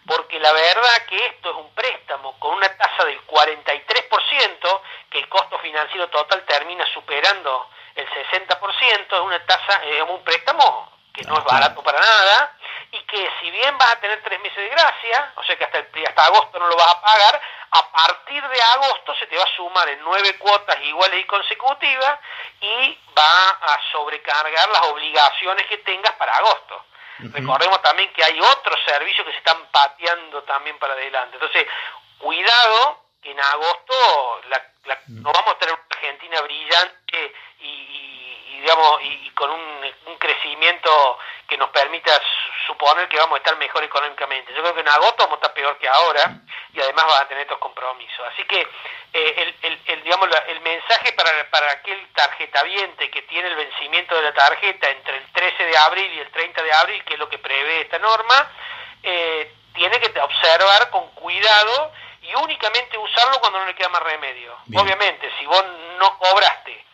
Porque 0.07 0.39
la 0.39 0.53
verdad 0.53 1.07
que 1.09 1.27
esto 1.27 1.51
es 1.51 1.57
un 1.57 1.75
préstamo 1.75 2.39
con 2.39 2.55
una 2.55 2.69
tasa 2.77 3.05
del 3.05 3.21
43%, 3.27 4.81
que 5.11 5.19
el 5.19 5.29
costo 5.29 5.59
financiero 5.59 6.09
total 6.09 6.45
termina 6.47 6.85
superando 6.95 7.69
el 7.95 8.09
60%, 8.09 9.07
es 9.11 9.21
una 9.21 9.45
tasa, 9.47 9.83
es 9.85 10.03
un 10.03 10.23
préstamo 10.23 10.93
que 11.13 11.23
no 11.25 11.39
es 11.39 11.45
barato 11.45 11.83
para 11.83 11.99
nada, 11.99 12.57
y 12.93 13.01
que 13.05 13.29
si 13.41 13.51
bien 13.51 13.77
vas 13.79 13.93
a 13.93 14.01
tener 14.01 14.23
tres 14.23 14.39
meses 14.41 14.59
de 14.59 14.69
gracia, 14.69 15.33
o 15.37 15.43
sea 15.45 15.57
que 15.57 15.65
hasta, 15.65 15.79
el, 15.79 16.07
hasta 16.07 16.25
agosto 16.27 16.59
no 16.59 16.69
lo 16.69 16.77
vas 16.77 16.95
a 16.95 17.01
pagar, 17.01 17.41
a 17.77 17.93
partir 17.93 18.43
de 18.43 18.63
agosto 18.63 19.15
se 19.17 19.27
te 19.27 19.37
va 19.37 19.45
a 19.45 19.57
sumar 19.57 19.89
en 19.89 20.01
nueve 20.03 20.39
cuotas 20.39 20.81
iguales 20.83 21.21
y 21.21 21.25
consecutivas 21.27 22.19
y 22.61 22.99
va 23.17 23.51
a 23.51 23.79
sobrecargar 23.93 24.69
las 24.71 24.83
obligaciones 24.83 25.67
que 25.67 25.79
tengas 25.79 26.13
para 26.13 26.37
agosto. 26.37 26.85
Recordemos 27.19 27.81
también 27.83 28.13
que 28.13 28.23
hay 28.23 28.39
otros 28.41 28.79
servicios 28.87 29.27
que 29.27 29.33
se 29.33 29.39
están 29.39 29.67
pateando 29.71 30.43
también 30.45 30.79
para 30.79 30.93
adelante. 30.93 31.37
Entonces, 31.37 31.67
cuidado 32.19 33.05
que 33.23 33.31
en 33.31 33.41
agosto 33.41 34.43
mm. 35.07 35.23
no 35.23 35.33
vamos 35.33 35.55
a 35.55 35.59
tener 35.59 35.75
una 35.75 35.85
Argentina 35.91 36.41
brillante 36.43 37.35
y, 37.61 38.61
digamos 38.61 39.01
y, 39.03 39.31
con 39.31 39.51
un, 39.51 39.95
un, 40.07 40.19
crecimiento 40.19 41.19
que 41.49 41.57
nos 41.57 41.71
permita 41.71 42.13
suponer 42.67 43.09
que 43.09 43.19
vamos 43.19 43.37
a 43.37 43.39
estar 43.39 43.57
mejor 43.57 43.83
económicamente. 43.83 44.53
Yo 44.55 44.63
creo 44.63 44.75
que 44.75 44.81
en 44.81 44.89
agosto 44.89 45.25
vamos 45.25 45.39
a 45.39 45.41
estar 45.41 45.55
peor 45.55 45.79
que 45.79 45.89
ahora 45.89 46.41
y 46.77 46.81
además 46.81 47.07
van 47.07 47.23
a 47.23 47.29
tener 47.29 47.43
estos 47.45 47.59
compromisos. 47.59 48.27
Así 48.33 48.43
que 48.45 48.61
eh, 48.61 49.55
el, 49.63 49.81
el, 49.87 50.03
digamos, 50.03 50.29
el 50.49 50.61
mensaje 50.61 51.13
para, 51.13 51.31
para 51.51 51.73
aquel 51.73 52.07
tarjetaviente 52.15 53.11
que 53.11 53.23
tiene 53.23 53.49
el 53.49 53.57
vencimiento 53.57 54.15
de 54.15 54.23
la 54.23 54.35
tarjeta 54.35 54.91
entre 54.91 55.17
el 55.17 55.33
13 55.33 55.65
de 55.65 55.79
abril 55.79 56.13
y 56.13 56.19
el 56.19 56.31
30 56.31 56.63
de 56.63 56.73
abril, 56.75 57.05
que 57.05 57.15
es 57.15 57.19
lo 57.19 57.29
que 57.29 57.39
prevé 57.39 57.81
esta 57.81 57.99
norma, 57.99 58.51
eh, 59.03 59.53
tiene 59.75 59.99
que 60.01 60.21
observar 60.21 60.91
con 60.91 61.09
cuidado 61.13 61.93
y 62.21 62.35
únicamente 62.35 62.99
usarlo 62.99 63.39
cuando 63.41 63.61
no 63.61 63.67
le 63.67 63.75
queda 63.75 63.89
más 63.89 64.03
remedio. 64.03 64.57
Obviamente, 64.75 65.31
si 65.39 65.47
vos 65.47 65.65
no 65.99 66.19
cobraste, 66.19 66.85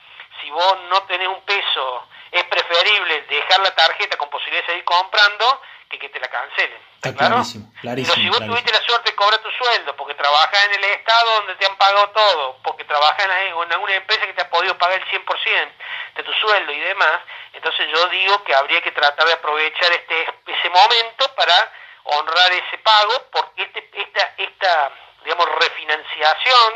si 0.40 0.50
vos 0.50 0.78
no 0.90 1.02
tenés 1.04 1.28
un 1.28 1.40
peso, 1.42 2.06
es 2.32 2.44
preferible 2.44 3.22
dejar 3.28 3.60
la 3.60 3.74
tarjeta 3.74 4.16
con 4.16 4.30
posibilidad 4.30 4.62
de 4.62 4.72
seguir 4.72 4.84
comprando 4.84 5.60
que 5.88 5.98
que 5.98 6.08
te 6.08 6.18
la 6.18 6.28
cancelen. 6.28 6.80
Está 6.96 7.14
clarísimo, 7.14 7.70
clarísimo, 7.80 8.14
Pero 8.14 8.24
si 8.24 8.28
vos 8.30 8.46
tuviste 8.48 8.72
la 8.72 8.80
suerte 8.80 9.10
de 9.10 9.16
cobrar 9.16 9.40
tu 9.40 9.50
sueldo 9.50 9.94
porque 9.94 10.14
trabajas 10.14 10.64
en 10.64 10.74
el 10.74 10.84
estado 10.84 11.34
donde 11.34 11.54
te 11.56 11.66
han 11.66 11.76
pagado 11.76 12.08
todo, 12.10 12.56
porque 12.62 12.84
trabajas 12.84 13.26
en, 13.26 13.30
en 13.30 13.72
alguna 13.72 13.94
empresa 13.94 14.26
que 14.26 14.32
te 14.32 14.40
ha 14.40 14.48
podido 14.48 14.78
pagar 14.78 14.98
el 14.98 15.08
100% 15.08 15.72
de 16.16 16.22
tu 16.22 16.32
sueldo 16.32 16.72
y 16.72 16.80
demás, 16.80 17.20
entonces 17.52 17.88
yo 17.92 18.06
digo 18.06 18.42
que 18.44 18.54
habría 18.54 18.80
que 18.80 18.92
tratar 18.92 19.26
de 19.26 19.34
aprovechar 19.34 19.92
este 19.92 20.22
ese 20.46 20.70
momento 20.70 21.34
para 21.36 21.72
honrar 22.04 22.52
ese 22.52 22.78
pago 22.78 23.26
porque 23.30 23.62
este, 23.62 23.90
esta, 23.92 24.34
esta 24.38 24.92
digamos, 25.24 25.48
refinanciación 25.56 26.72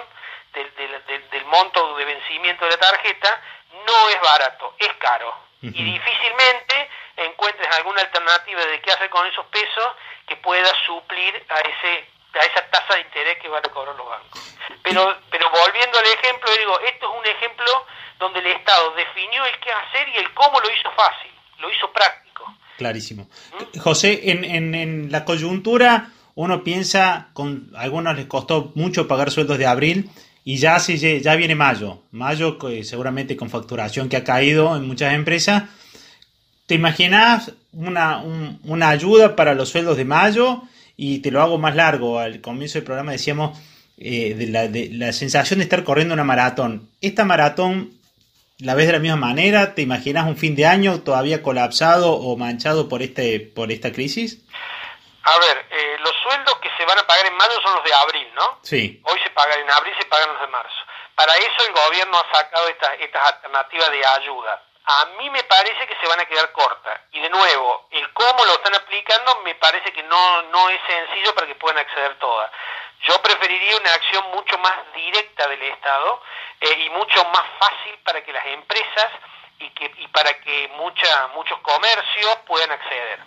del, 0.52 0.74
del, 0.74 1.30
del, 1.30 1.44
monto 1.46 1.96
de 1.96 2.04
vencimiento 2.04 2.64
de 2.64 2.70
la 2.72 2.78
tarjeta 2.78 3.40
no 3.86 4.08
es 4.08 4.20
barato, 4.20 4.74
es 4.78 4.92
caro. 4.94 5.45
Y 5.62 5.70
difícilmente 5.70 6.88
encuentres 7.16 7.68
alguna 7.76 8.02
alternativa 8.02 8.64
de 8.66 8.80
qué 8.80 8.92
hacer 8.92 9.10
con 9.10 9.26
esos 9.26 9.46
pesos 9.46 9.86
que 10.26 10.36
pueda 10.36 10.70
suplir 10.84 11.34
a 11.48 11.60
ese 11.60 12.16
a 12.38 12.44
esa 12.44 12.70
tasa 12.70 12.94
de 12.94 13.00
interés 13.00 13.38
que 13.40 13.48
van 13.48 13.62
a 13.64 13.68
cobrar 13.70 13.96
los 13.96 14.06
bancos. 14.06 14.56
Pero, 14.82 15.16
pero 15.30 15.50
volviendo 15.50 15.98
al 15.98 16.06
ejemplo, 16.06 16.50
digo, 16.58 16.80
esto 16.80 17.06
es 17.10 17.18
un 17.18 17.26
ejemplo 17.26 17.86
donde 18.18 18.40
el 18.40 18.46
Estado 18.48 18.92
definió 18.94 19.44
el 19.46 19.58
qué 19.60 19.72
hacer 19.72 20.08
y 20.10 20.16
el 20.16 20.34
cómo 20.34 20.60
lo 20.60 20.70
hizo 20.70 20.90
fácil, 20.92 21.30
lo 21.58 21.72
hizo 21.72 21.90
práctico. 21.92 22.54
Clarísimo. 22.76 23.28
José, 23.82 24.30
en, 24.30 24.44
en, 24.44 24.74
en 24.74 25.10
la 25.12 25.24
coyuntura 25.24 26.10
uno 26.34 26.62
piensa, 26.62 27.28
con 27.32 27.72
algunos 27.76 28.14
les 28.14 28.26
costó 28.26 28.72
mucho 28.74 29.08
pagar 29.08 29.30
sueldos 29.30 29.56
de 29.56 29.66
abril 29.66 30.10
y 30.48 30.58
ya, 30.58 30.78
si, 30.78 30.96
ya 30.96 31.34
viene 31.34 31.56
mayo. 31.56 32.04
Mayo 32.12 32.56
seguramente 32.84 33.36
con 33.36 33.50
facturación 33.50 34.08
que 34.08 34.16
ha 34.16 34.22
caído 34.22 34.76
en 34.76 34.86
muchas 34.86 35.12
empresas. 35.12 35.64
¿Te 36.66 36.76
imaginas 36.76 37.50
una, 37.72 38.22
una 38.62 38.88
ayuda 38.90 39.34
para 39.34 39.54
los 39.54 39.70
sueldos 39.70 39.96
de 39.96 40.04
mayo? 40.04 40.62
Y 40.96 41.18
te 41.18 41.32
lo 41.32 41.42
hago 41.42 41.58
más 41.58 41.74
largo. 41.74 42.20
Al 42.20 42.40
comienzo 42.40 42.78
del 42.78 42.84
programa 42.84 43.10
decíamos 43.10 43.58
eh, 43.98 44.46
la, 44.48 44.70
la 44.92 45.12
sensación 45.12 45.58
de 45.58 45.64
estar 45.64 45.82
corriendo 45.82 46.14
una 46.14 46.22
maratón. 46.22 46.90
Esta 47.00 47.24
maratón 47.24 47.90
¿La 48.58 48.74
ves 48.74 48.86
de 48.86 48.94
la 48.94 49.00
misma 49.00 49.16
manera? 49.16 49.74
¿Te 49.74 49.82
imaginas 49.82 50.26
un 50.26 50.36
fin 50.36 50.54
de 50.54 50.64
año 50.64 51.00
todavía 51.00 51.42
colapsado 51.42 52.14
o 52.14 52.38
manchado 52.38 52.88
por 52.88 53.02
este 53.02 53.38
por 53.40 53.70
esta 53.70 53.92
crisis? 53.92 54.38
A 55.26 55.38
ver, 55.38 55.66
eh, 55.70 55.96
los 55.98 56.14
sueldos 56.22 56.54
que 56.60 56.70
se 56.76 56.84
van 56.84 56.98
a 57.00 57.06
pagar 57.06 57.26
en 57.26 57.36
mayo 57.36 57.60
son 57.60 57.74
los 57.74 57.84
de 57.84 57.92
abril, 57.92 58.32
¿no? 58.34 58.60
Sí. 58.62 59.02
Hoy 59.04 59.20
se 59.24 59.30
pagan 59.30 59.58
en 59.58 59.70
abril, 59.72 59.92
se 59.98 60.06
pagan 60.06 60.28
los 60.28 60.40
de 60.40 60.46
marzo. 60.46 60.76
Para 61.16 61.34
eso 61.34 61.66
el 61.66 61.72
gobierno 61.72 62.16
ha 62.16 62.32
sacado 62.32 62.68
estas 62.68 62.92
estas 63.00 63.26
alternativas 63.32 63.90
de 63.90 64.06
ayuda. 64.06 64.62
A 64.84 65.04
mí 65.18 65.28
me 65.30 65.42
parece 65.42 65.84
que 65.88 65.96
se 66.00 66.06
van 66.06 66.20
a 66.20 66.26
quedar 66.26 66.52
cortas. 66.52 67.00
Y 67.10 67.18
de 67.18 67.28
nuevo, 67.28 67.88
el 67.90 68.12
cómo 68.12 68.44
lo 68.44 68.52
están 68.52 68.76
aplicando 68.76 69.40
me 69.42 69.56
parece 69.56 69.92
que 69.92 70.04
no, 70.04 70.42
no 70.42 70.68
es 70.70 70.80
sencillo 70.86 71.34
para 71.34 71.48
que 71.48 71.56
puedan 71.56 71.78
acceder 71.78 72.16
todas. 72.20 72.48
Yo 73.00 73.20
preferiría 73.20 73.78
una 73.78 73.94
acción 73.94 74.30
mucho 74.30 74.56
más 74.58 74.74
directa 74.94 75.48
del 75.48 75.62
Estado 75.62 76.22
eh, 76.60 76.84
y 76.86 76.90
mucho 76.90 77.24
más 77.24 77.44
fácil 77.58 77.98
para 78.04 78.22
que 78.22 78.32
las 78.32 78.46
empresas 78.46 79.10
y, 79.58 79.70
que, 79.70 79.92
y 79.98 80.06
para 80.08 80.32
que 80.40 80.70
mucha, 80.76 81.26
muchos 81.34 81.58
comercios 81.60 82.36
puedan 82.46 82.70
acceder. 82.70 83.18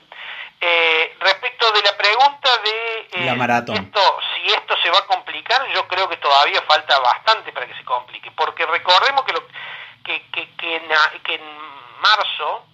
Eh, 0.62 1.16
respecto 1.20 1.72
de 1.72 1.82
la 1.84 1.98
pregunta 1.98 2.50
de 2.63 3.08
eh, 3.13 3.30
Esto, 3.74 4.20
si 4.36 4.48
esto 4.48 4.75
se 4.84 4.89
va 4.89 5.00
a 5.00 5.06
complicar, 5.06 5.66
yo 5.74 5.88
creo 5.88 6.10
que 6.10 6.18
todavía 6.18 6.62
falta 6.63 7.00
bastante 7.00 7.51
para 7.54 7.66
que 7.66 7.75
se 7.75 7.86
complique, 7.86 8.32
porque 8.32 8.66
recordemos 8.66 9.24
que, 9.24 9.34
lo, 9.34 9.48
que, 10.04 10.22
que, 10.32 10.56
que, 10.56 10.75
en, 10.75 10.84
que 11.24 11.36
en 11.36 11.42
marzo 12.01 12.66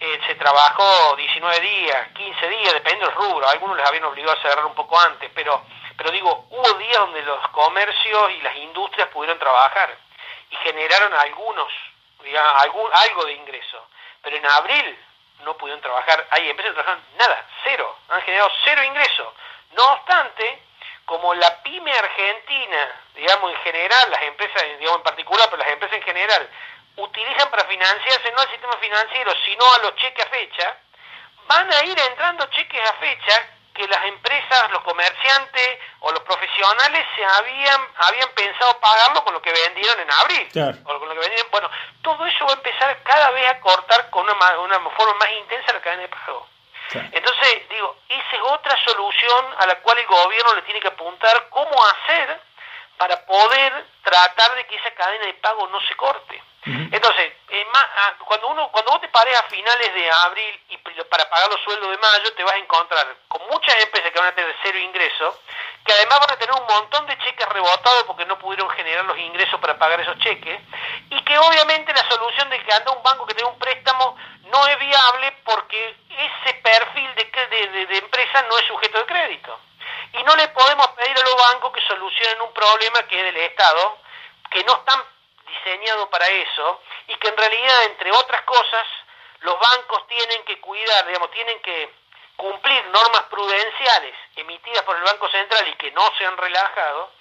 eh, 0.00 0.20
se 0.26 0.34
trabajó 0.36 1.14
19 1.16 1.60
días, 1.60 2.08
15 2.14 2.48
días, 2.48 2.72
depende 2.72 3.04
del 3.04 3.14
rubro, 3.14 3.46
algunos 3.48 3.76
les 3.76 3.86
habían 3.86 4.04
obligado 4.04 4.38
a 4.38 4.42
cerrar 4.42 4.64
un 4.64 4.74
poco 4.74 4.98
antes, 4.98 5.30
pero 5.34 5.62
pero 5.96 6.10
digo, 6.10 6.46
hubo 6.50 6.74
días 6.74 6.98
donde 6.98 7.22
los 7.22 7.48
comercios 7.48 8.30
y 8.32 8.42
las 8.42 8.56
industrias 8.56 9.08
pudieron 9.08 9.38
trabajar 9.38 9.96
y 10.50 10.56
generaron 10.56 11.12
algunos, 11.14 11.72
digamos, 12.22 12.62
algún, 12.62 12.90
algo 12.92 13.24
de 13.24 13.32
ingreso. 13.32 13.88
Pero 14.22 14.36
en 14.36 14.46
abril 14.46 14.98
no 15.40 15.56
pudieron 15.56 15.80
trabajar, 15.80 16.26
hay 16.30 16.50
empresas 16.50 16.74
que 16.74 16.82
trabajan 16.82 17.04
nada, 17.18 17.46
cero, 17.64 17.96
han 18.08 18.22
generado 18.22 18.50
cero 18.64 18.82
ingreso. 18.82 19.34
No 19.72 19.92
obstante, 19.92 20.62
como 21.04 21.34
la 21.34 21.62
pyme 21.62 21.92
argentina, 21.92 23.00
digamos 23.14 23.52
en 23.52 23.60
general, 23.60 24.10
las 24.10 24.22
empresas, 24.22 24.62
digamos 24.78 24.98
en 24.98 25.04
particular, 25.04 25.48
pero 25.50 25.62
las 25.62 25.72
empresas 25.72 25.96
en 25.96 26.02
general, 26.02 26.50
utilizan 26.96 27.50
para 27.50 27.64
financiarse 27.64 28.32
no 28.32 28.40
al 28.40 28.50
sistema 28.50 28.76
financiero, 28.78 29.32
sino 29.44 29.74
a 29.74 29.78
los 29.78 29.94
cheques 29.96 30.24
a 30.24 30.28
fecha, 30.28 30.78
van 31.46 31.72
a 31.72 31.84
ir 31.84 31.98
entrando 31.98 32.46
cheques 32.46 32.90
a 32.90 32.94
fecha 32.94 33.55
que 33.76 33.86
las 33.88 34.04
empresas, 34.06 34.70
los 34.70 34.82
comerciantes 34.82 35.78
o 36.00 36.10
los 36.10 36.20
profesionales 36.20 37.06
se 37.14 37.24
habían 37.24 37.80
habían 37.98 38.28
pensado 38.30 38.78
pagarlo 38.80 39.22
con 39.24 39.34
lo 39.34 39.42
que 39.42 39.52
vendieron 39.52 40.00
en 40.00 40.10
abril. 40.10 40.48
O 40.84 40.98
con 40.98 41.08
lo 41.08 41.14
que 41.14 41.20
vendieron, 41.20 41.50
bueno, 41.50 41.70
todo 42.02 42.26
eso 42.26 42.46
va 42.46 42.52
a 42.52 42.56
empezar 42.56 43.02
cada 43.02 43.30
vez 43.30 43.48
a 43.48 43.60
cortar 43.60 44.10
con 44.10 44.24
una, 44.24 44.58
una 44.60 44.80
forma 44.90 45.14
más 45.20 45.30
intensa 45.32 45.72
la 45.72 45.80
cadena 45.80 46.02
de 46.02 46.08
pago. 46.08 46.48
Entonces, 46.94 47.68
digo, 47.68 47.96
esa 48.08 48.36
es 48.36 48.42
otra 48.42 48.76
solución 48.84 49.44
a 49.58 49.66
la 49.66 49.76
cual 49.80 49.98
el 49.98 50.06
gobierno 50.06 50.54
le 50.54 50.62
tiene 50.62 50.80
que 50.80 50.88
apuntar 50.88 51.48
cómo 51.50 51.84
hacer 51.84 52.40
para 52.96 53.26
poder 53.26 53.86
tratar 54.02 54.54
de 54.54 54.66
que 54.66 54.76
esa 54.76 54.90
cadena 54.92 55.26
de 55.26 55.34
pago 55.34 55.66
no 55.68 55.80
se 55.80 55.94
corte. 55.96 56.42
Entonces, 56.66 57.32
ah, 57.74 58.14
cuando 58.26 58.48
uno 58.48 58.68
cuando 58.72 58.90
vos 58.90 59.00
te 59.00 59.08
pares 59.08 59.38
a 59.38 59.44
finales 59.44 59.94
de 59.94 60.10
abril 60.10 60.60
y 60.68 60.76
para 61.04 61.28
pagar 61.30 61.48
los 61.48 61.60
sueldos 61.60 61.90
de 61.90 61.98
mayo, 61.98 62.34
te 62.34 62.42
vas 62.42 62.54
a 62.54 62.58
encontrar 62.58 63.06
con 63.28 63.40
muchas 63.48 63.80
empresas 63.82 64.10
que 64.10 64.18
van 64.18 64.28
a 64.28 64.34
tener 64.34 64.52
cero 64.62 64.78
ingreso, 64.78 65.40
que 65.84 65.92
además 65.92 66.18
van 66.20 66.32
a 66.32 66.38
tener 66.38 66.54
un 66.60 66.66
montón 66.66 67.06
de 67.06 67.16
cheques 67.18 67.48
rebotados 67.48 68.02
porque 68.04 68.26
no 68.26 68.36
pudieron 68.38 68.68
generar 68.70 69.04
los 69.04 69.16
ingresos 69.16 69.60
para 69.60 69.78
pagar 69.78 70.00
esos 70.00 70.18
cheques, 70.18 70.60
y 71.10 71.22
que 71.22 71.38
obviamente 71.38 71.94
la 71.94 72.08
solución 72.08 72.50
de 72.50 72.60
que 72.64 72.74
anda 72.74 72.90
un 72.90 73.02
banco 73.02 73.26
que 73.26 73.34
tenga 73.34 73.50
un 73.50 73.58
préstamo 73.58 74.16
no 74.50 74.66
es 74.66 74.78
viable 74.80 75.32
porque 75.44 75.96
ese 76.10 76.54
perfil 76.54 77.14
de, 77.14 77.46
de, 77.46 77.86
de 77.86 77.98
empresa 77.98 78.42
no 78.48 78.58
es 78.58 78.66
sujeto 78.66 78.98
de 78.98 79.06
crédito. 79.06 79.60
Y 80.14 80.22
no 80.24 80.34
le 80.34 80.48
podemos 80.48 80.88
pedir 80.88 81.16
a 81.16 81.22
los 81.22 81.36
bancos 81.36 81.72
que 81.72 81.80
solucionen 81.86 82.40
un 82.40 82.52
problema 82.52 83.02
que 83.04 83.18
es 83.18 83.24
del 83.24 83.36
Estado, 83.36 83.98
que 84.50 84.64
no 84.64 84.74
están 84.76 85.00
diseñado 85.46 86.10
para 86.10 86.26
eso 86.26 86.82
y 87.08 87.14
que 87.16 87.28
en 87.28 87.36
realidad, 87.36 87.84
entre 87.84 88.10
otras 88.12 88.42
cosas, 88.42 88.86
los 89.40 89.58
bancos 89.58 90.06
tienen 90.08 90.44
que 90.44 90.60
cuidar, 90.60 91.06
digamos, 91.06 91.30
tienen 91.30 91.60
que 91.60 91.90
cumplir 92.36 92.84
normas 92.86 93.22
prudenciales 93.24 94.14
emitidas 94.36 94.82
por 94.82 94.96
el 94.96 95.02
Banco 95.02 95.28
Central 95.30 95.66
y 95.68 95.74
que 95.74 95.90
no 95.92 96.10
se 96.18 96.26
han 96.26 96.36
relajado 96.36 97.12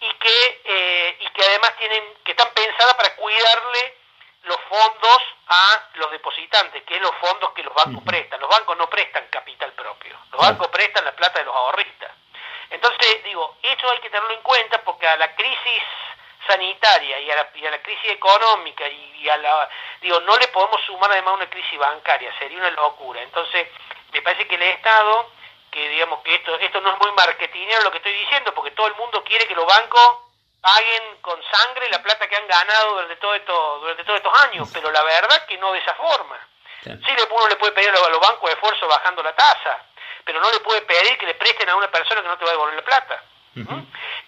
y 0.00 0.10
que, 0.14 0.60
eh, 0.64 1.16
y 1.20 1.30
que 1.30 1.42
además 1.42 1.76
tienen, 1.76 2.14
que 2.24 2.32
están 2.32 2.50
pensadas 2.54 2.94
para 2.94 3.14
cuidarle 3.16 3.96
los 4.44 4.56
fondos 4.68 5.22
a 5.46 5.88
los 5.94 6.10
depositantes, 6.10 6.82
que 6.84 6.96
es 6.96 7.00
los 7.00 7.14
fondos 7.16 7.52
que 7.52 7.62
los 7.62 7.74
bancos 7.74 8.02
prestan. 8.04 8.40
Los 8.40 8.50
bancos 8.50 8.76
no 8.76 8.88
prestan 8.90 9.26
capital 9.30 9.72
propio, 9.72 10.18
los 10.32 10.40
bancos 10.40 10.68
prestan 10.68 11.04
la 11.04 11.12
plata 11.12 11.38
de 11.38 11.44
los 11.44 11.54
ahorristas. 11.54 12.10
Entonces, 12.70 13.22
digo, 13.24 13.56
eso 13.62 13.90
hay 13.90 13.98
que 13.98 14.10
tenerlo 14.10 14.32
en 14.32 14.42
cuenta 14.42 14.82
porque 14.82 15.06
a 15.06 15.16
la 15.16 15.34
crisis 15.34 15.82
sanitaria 16.46 17.18
y 17.20 17.30
a 17.30 17.36
la, 17.36 17.50
y 17.54 17.66
a 17.66 17.70
la 17.70 17.82
crisis 17.82 18.10
económica 18.10 18.88
y, 18.88 19.28
a 19.28 19.36
la 19.36 19.68
digo 20.00 20.20
no 20.20 20.36
le 20.36 20.48
podemos 20.48 20.80
sumar 20.84 21.10
además 21.12 21.34
una 21.34 21.50
crisis 21.50 21.78
bancaria 21.78 22.32
sería 22.38 22.58
una 22.58 22.70
locura. 22.70 23.22
Entonces 23.22 23.68
me 24.12 24.22
parece 24.22 24.46
que 24.46 24.56
el 24.56 24.62
Estado 24.62 25.30
que 25.70 25.88
digamos 25.88 26.20
que 26.22 26.34
esto 26.34 26.54
esto 26.58 26.80
no 26.80 26.92
es 26.92 27.00
muy 27.00 27.12
marketingero 27.12 27.82
lo 27.82 27.90
que 27.90 27.98
estoy 27.98 28.12
diciendo 28.12 28.52
porque 28.54 28.72
todo 28.72 28.88
el 28.88 28.94
mundo 28.96 29.22
quiere 29.24 29.46
que 29.46 29.54
los 29.54 29.66
bancos 29.66 30.18
paguen 30.60 31.16
con 31.20 31.40
sangre 31.50 31.88
la 31.90 32.02
plata 32.02 32.28
que 32.28 32.36
han 32.36 32.46
ganado 32.46 32.94
durante 32.94 33.16
todo 33.16 33.34
esto 33.34 33.78
durante 33.80 34.04
todos 34.04 34.18
estos 34.18 34.42
años 34.42 34.68
pero 34.72 34.90
la 34.90 35.02
verdad 35.02 35.46
que 35.46 35.58
no 35.58 35.72
de 35.72 35.78
esa 35.78 35.94
forma. 35.94 36.38
Sí 36.82 36.90
uno 37.30 37.48
le 37.48 37.56
puede 37.56 37.72
pedir 37.72 37.90
a 37.90 38.08
los 38.08 38.20
bancos 38.20 38.50
de 38.50 38.54
esfuerzo 38.54 38.88
bajando 38.88 39.22
la 39.22 39.34
tasa 39.34 39.86
pero 40.24 40.40
no 40.40 40.50
le 40.50 40.60
puede 40.60 40.82
pedir 40.82 41.16
que 41.16 41.26
le 41.26 41.34
presten 41.34 41.68
a 41.68 41.76
una 41.76 41.90
persona 41.90 42.22
que 42.22 42.28
no 42.28 42.36
te 42.36 42.44
va 42.44 42.50
a 42.50 42.54
devolver 42.54 42.76
la 42.76 42.84
plata 42.84 43.22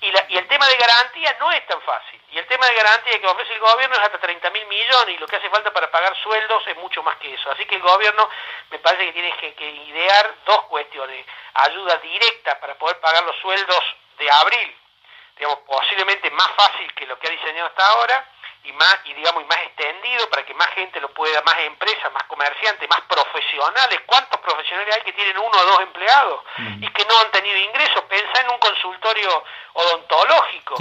y, 0.01 0.11
la, 0.11 0.27
y 0.29 0.37
el 0.37 0.47
tema 0.49 0.67
de 0.69 0.77
garantía 0.77 1.37
no 1.39 1.51
es 1.53 1.67
tan 1.67 1.81
fácil. 1.83 2.21
Y 2.31 2.39
el 2.39 2.47
tema 2.47 2.67
de 2.67 2.75
garantía 2.75 3.21
que 3.21 3.27
ofrece 3.27 3.53
el 3.55 3.61
gobierno 3.61 3.97
es 3.97 4.03
hasta 4.03 4.19
30 4.19 4.51
mil 4.51 4.67
millones 4.67 5.15
y 5.15 5.19
lo 5.19 5.27
que 5.27 5.37
hace 5.37 5.49
falta 5.51 5.73
para 5.73 5.91
pagar 5.91 6.17
sueldos 6.23 6.67
es 6.67 6.77
mucho 6.77 7.03
más 7.03 7.17
que 7.17 7.33
eso. 7.33 7.51
Así 7.51 7.65
que 7.67 7.77
el 7.77 7.83
gobierno 7.83 8.29
me 8.71 8.79
parece 8.79 9.07
que 9.07 9.13
tiene 9.13 9.37
que, 9.37 9.55
que 9.55 9.71
idear 9.71 10.35
dos 10.45 10.63
cuestiones. 10.65 11.25
Ayuda 11.55 11.97
directa 11.99 12.59
para 12.61 12.75
poder 12.77 12.99
pagar 13.01 13.25
los 13.25 13.37
sueldos 13.37 13.85
de 14.19 14.31
abril, 14.31 14.77
digamos, 15.37 15.59
posiblemente 15.67 16.31
más 16.31 16.51
fácil 16.57 16.93
que 16.95 17.07
lo 17.07 17.19
que 17.19 17.29
ha 17.29 17.31
diseñado 17.31 17.69
hasta 17.69 17.87
ahora 17.87 18.34
y 18.64 18.73
más 18.73 18.99
y 19.04 19.12
digamos 19.12 19.42
y 19.42 19.47
más 19.47 19.59
extendido 19.59 20.28
para 20.30 20.44
que 20.44 20.54
más 20.54 20.68
gente 20.71 21.00
lo 21.00 21.09
pueda, 21.12 21.42
más 21.42 21.59
empresas, 21.61 22.12
más 22.12 22.25
comerciantes, 22.25 22.88
más 22.88 23.02
profesionales. 23.02 24.00
¿Cuántos 24.06 24.40
profesionales 24.40 24.97
hay 24.97 25.02
que 25.02 25.12
tienen 25.12 25.38
uno 25.38 25.59
o 25.59 25.66
dos 25.66 25.80
empleados 25.80 26.40
y 26.80 26.88
que 26.88 27.04
no 27.04 27.18
han 27.21 27.30
tenido 27.30 27.56
ingresos? 27.59 28.02
Pensá 28.09 28.40
en 28.40 28.50
un 28.50 28.59
consultorio 28.59 29.44
odontológico. 29.75 30.75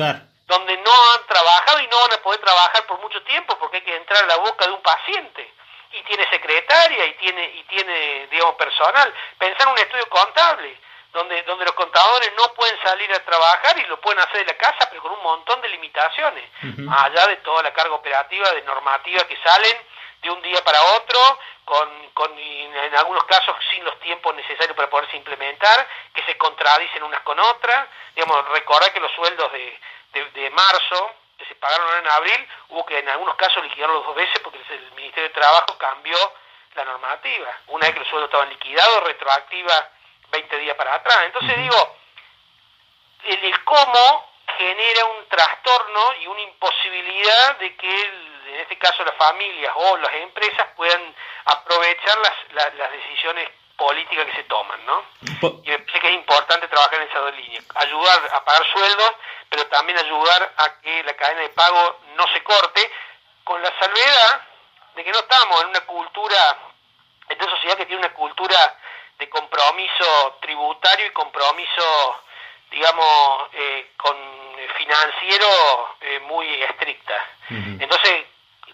donde 0.46 0.78
no 0.78 0.92
han 1.14 1.26
trabajado 1.26 1.80
y 1.80 1.88
no 1.88 2.02
van 2.02 2.14
a 2.14 2.22
poder 2.22 2.40
trabajar 2.42 2.86
por 2.86 3.00
mucho 3.00 3.22
tiempo 3.24 3.58
porque 3.60 3.78
hay 3.78 3.84
que 3.84 3.96
entrar 3.96 4.24
a 4.24 4.28
la 4.28 4.38
boca 4.38 4.66
de 4.66 4.74
un 4.74 4.82
paciente 4.82 5.54
y 5.92 6.04
tiene 6.04 6.30
secretaria 6.30 7.06
y 7.06 7.14
tiene 7.14 7.46
y 7.56 7.64
tiene 7.64 8.28
digamos 8.28 8.56
personal 8.56 9.14
pensar 9.38 9.68
en 9.68 9.74
un 9.74 9.80
estudio 9.80 10.08
contable 10.10 10.78
donde, 11.14 11.44
donde 11.44 11.66
los 11.66 11.76
contadores 11.76 12.34
no 12.36 12.52
pueden 12.54 12.76
salir 12.82 13.14
a 13.14 13.24
trabajar 13.24 13.78
y 13.78 13.86
lo 13.86 14.02
pueden 14.02 14.20
hacer 14.20 14.46
de 14.46 14.52
la 14.52 14.58
casa, 14.58 14.90
pero 14.90 15.02
con 15.04 15.12
un 15.12 15.22
montón 15.22 15.62
de 15.62 15.70
limitaciones, 15.70 16.44
allá 16.90 17.28
de 17.28 17.38
toda 17.38 17.62
la 17.62 17.72
carga 17.72 17.94
operativa, 17.94 18.52
de 18.52 18.64
normativas 18.64 19.24
que 19.26 19.38
salen 19.38 19.78
de 20.24 20.32
un 20.32 20.42
día 20.42 20.64
para 20.64 20.82
otro, 20.82 21.20
con, 21.66 22.10
con 22.14 22.38
en 22.38 22.96
algunos 22.98 23.24
casos 23.26 23.56
sin 23.72 23.84
los 23.86 23.98
tiempos 24.00 24.36
necesarios 24.36 24.76
para 24.76 24.90
poderse 24.90 25.16
implementar, 25.16 25.88
que 26.14 26.24
se 26.24 26.36
contradicen 26.38 27.04
unas 27.04 27.22
con 27.22 27.40
otras. 27.40 27.88
Digamos, 28.16 28.50
recordar 28.50 28.92
que 28.92 29.00
los 29.00 29.12
sueldos 29.12 29.52
de, 29.52 29.80
de, 30.34 30.50
marzo, 30.50 31.12
que 31.38 31.46
se 31.46 31.56
pagaron 31.56 32.00
en 32.00 32.12
abril, 32.12 32.48
hubo 32.70 32.86
que 32.86 32.98
en 32.98 33.10
algunos 33.10 33.36
casos 33.36 33.64
liquidarlos 33.64 34.06
dos 34.06 34.16
veces 34.16 34.40
porque 34.40 34.60
el 34.70 34.92
Ministerio 34.94 35.30
de 35.30 35.36
Trabajo 35.36 35.78
cambió 35.78 36.18
la 36.76 36.86
normativa. 36.86 37.50
Una 37.68 37.86
vez 37.86 37.94
que 37.94 38.00
los 38.00 38.10
sueldos 38.10 38.30
estaban 38.30 38.50
liquidados, 38.50 39.04
retroactiva 39.04 39.90
20 40.34 40.58
días 40.58 40.76
para 40.76 40.96
atrás. 40.96 41.20
Entonces 41.26 41.56
digo, 41.58 41.96
el, 43.26 43.64
cómo 43.64 44.34
genera 44.58 45.06
un 45.06 45.28
trastorno 45.30 46.14
y 46.22 46.28
una 46.28 46.42
imposibilidad 46.42 47.58
de 47.60 47.76
que, 47.76 48.02
en 48.02 48.60
este 48.62 48.78
caso, 48.78 49.06
las 49.06 49.16
familias 49.16 49.74
o 49.76 49.98
las 49.98 50.14
empresas 50.16 50.68
puedan 50.76 51.16
aprovechar 51.46 52.18
las, 52.18 52.74
las, 52.76 52.92
decisiones 52.92 53.50
políticas 53.78 54.26
que 54.26 54.36
se 54.36 54.44
toman, 54.44 54.86
¿no? 54.86 55.04
Y 55.64 55.70
me 55.70 55.80
parece 55.80 56.00
que 56.00 56.08
es 56.08 56.14
importante 56.14 56.68
trabajar 56.68 56.96
en 56.96 57.08
esas 57.08 57.22
dos 57.22 57.36
líneas. 57.36 57.66
Ayudar 57.76 58.32
a 58.34 58.44
pagar 58.44 58.66
sueldos, 58.72 59.14
pero 59.50 59.66
también 59.68 59.98
ayudar 59.98 60.54
a 60.58 60.82
que 60.82 61.04
la 61.04 61.14
cadena 61.14 61.42
de 61.42 61.50
pago 61.50 62.00
no 62.16 62.28
se 62.34 62.44
corte, 62.44 62.92
con 63.44 63.62
la 63.62 63.72
salvedad 63.80 64.48
de 64.96 65.04
que 65.04 65.12
no 65.12 65.20
estamos 65.20 65.62
en 65.64 65.70
una 65.70 65.82
cultura, 65.82 66.58
en 67.30 67.42
una 67.42 67.52
sociedad 67.52 67.78
que 67.78 67.86
tiene 67.86 68.06
una 68.06 68.14
cultura 68.14 68.78
de 69.18 69.30
compromiso 69.30 70.38
tributario 70.42 71.08
y 71.08 71.12
compromiso, 71.12 72.16
digamos, 72.72 73.50
eh, 73.54 73.92
con 73.98 74.16
financiero 74.78 75.48
eh, 76.02 76.20
muy 76.22 76.48
estricta. 76.64 77.26
Entonces, 77.50 78.26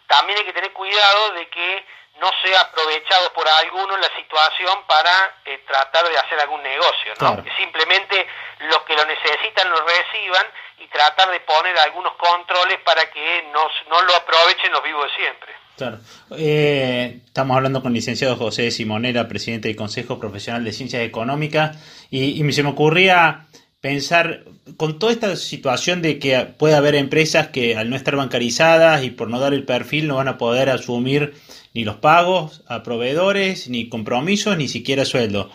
también 0.08 0.40
hay 0.40 0.46
que 0.46 0.54
tener 0.54 0.74
cuidado 0.74 1.32
de 1.32 1.48
que 1.50 1.86
no 2.20 2.30
sea 2.44 2.62
aprovechado 2.62 3.32
por 3.34 3.48
alguno 3.48 3.98
la 3.98 4.10
situación 4.16 4.84
para 4.88 5.36
eh, 5.46 5.64
tratar 5.66 6.08
de 6.10 6.18
hacer 6.18 6.40
algún 6.40 6.62
negocio, 6.62 7.14
¿no? 7.20 7.44
Que 7.44 7.52
simplemente 7.56 8.28
los 8.60 8.82
que 8.82 8.96
lo 8.96 9.06
necesitan 9.06 9.70
lo 9.70 9.82
reciban 9.86 10.46
y 10.80 10.88
tratar 10.88 11.30
de 11.30 11.40
poner 11.42 11.78
algunos 11.80 12.14
controles 12.16 12.80
para 12.80 13.10
que 13.10 13.44
no, 13.54 13.68
no 13.88 14.02
lo 14.02 14.16
aprovechen 14.16 14.72
los 14.72 14.84
vivos 14.84 15.10
de 15.10 15.16
siempre. 15.16 15.56
Claro. 15.80 16.00
Eh, 16.32 17.22
estamos 17.26 17.56
hablando 17.56 17.82
con 17.82 17.94
el 17.94 17.96
licenciado 17.96 18.36
José 18.36 18.70
Simonera, 18.70 19.30
presidente 19.30 19.70
del 19.70 19.78
Consejo 19.78 20.20
Profesional 20.20 20.66
de 20.66 20.74
Ciencias 20.74 21.04
Económicas, 21.04 21.78
y, 22.12 22.44
se 22.52 22.64
me 22.64 22.70
ocurría 22.70 23.48
pensar 23.80 24.44
con 24.76 25.00
toda 25.00 25.14
esta 25.14 25.38
situación 25.38 26.02
de 26.02 26.20
que 26.20 26.38
puede 26.58 26.76
haber 26.76 26.96
empresas 26.96 27.48
que 27.48 27.78
al 27.78 27.90
no 27.90 27.96
estar 27.96 28.18
bancarizadas 28.18 29.06
y 29.06 29.10
por 29.10 29.30
no 29.30 29.40
dar 29.40 29.54
el 29.54 29.64
perfil 29.64 30.10
no 30.10 30.16
van 30.16 30.28
a 30.28 30.38
poder 30.38 30.70
asumir 30.70 31.34
ni 31.74 31.86
los 31.86 31.96
pagos 31.96 32.62
a 32.68 32.84
proveedores, 32.84 33.70
ni 33.70 33.88
compromisos, 33.88 34.58
ni 34.58 34.68
siquiera 34.68 35.06
sueldo. 35.06 35.50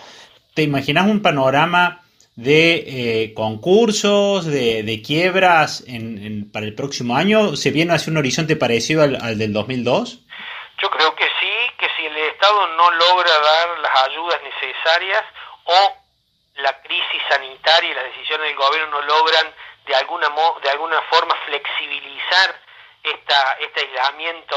¿Te 0.54 0.62
imaginas 0.62 1.06
un 1.06 1.20
panorama 1.20 2.03
de 2.36 2.74
eh, 2.86 3.34
concursos, 3.34 4.46
de, 4.46 5.02
quiebras 5.04 5.84
en, 5.86 6.50
para 6.50 6.66
el 6.66 6.74
próximo 6.74 7.16
año? 7.16 7.56
¿Se 7.56 7.70
viene 7.70 7.94
hacia 7.94 8.10
un 8.10 8.18
horizonte 8.18 8.56
parecido 8.56 9.02
al, 9.02 9.16
al 9.20 9.38
del 9.38 9.52
2002? 9.52 10.20
Yo 10.82 10.90
creo 10.90 11.14
que 11.14 11.24
sí, 11.24 11.54
que 11.78 11.86
si 11.96 12.06
el 12.06 12.16
Estado 12.16 12.66
no 12.76 12.90
logra 12.90 13.30
dar 13.30 13.78
las 13.78 14.10
ayudas 14.10 14.40
necesarias 14.42 15.22
o 15.64 16.04
la 16.56 16.80
crisis 16.82 17.22
sanitaria 17.28 17.90
y 17.90 17.94
las 17.94 18.04
decisiones 18.04 18.48
del 18.48 18.56
gobierno 18.56 19.00
no 19.00 19.06
logran 19.06 19.46
de 19.86 19.94
alguna 19.94 20.28
de 20.62 20.70
alguna 20.70 21.00
forma 21.10 21.34
flexibilizar 21.46 22.60
esta, 23.02 23.56
este 23.60 23.80
aislamiento 23.80 24.56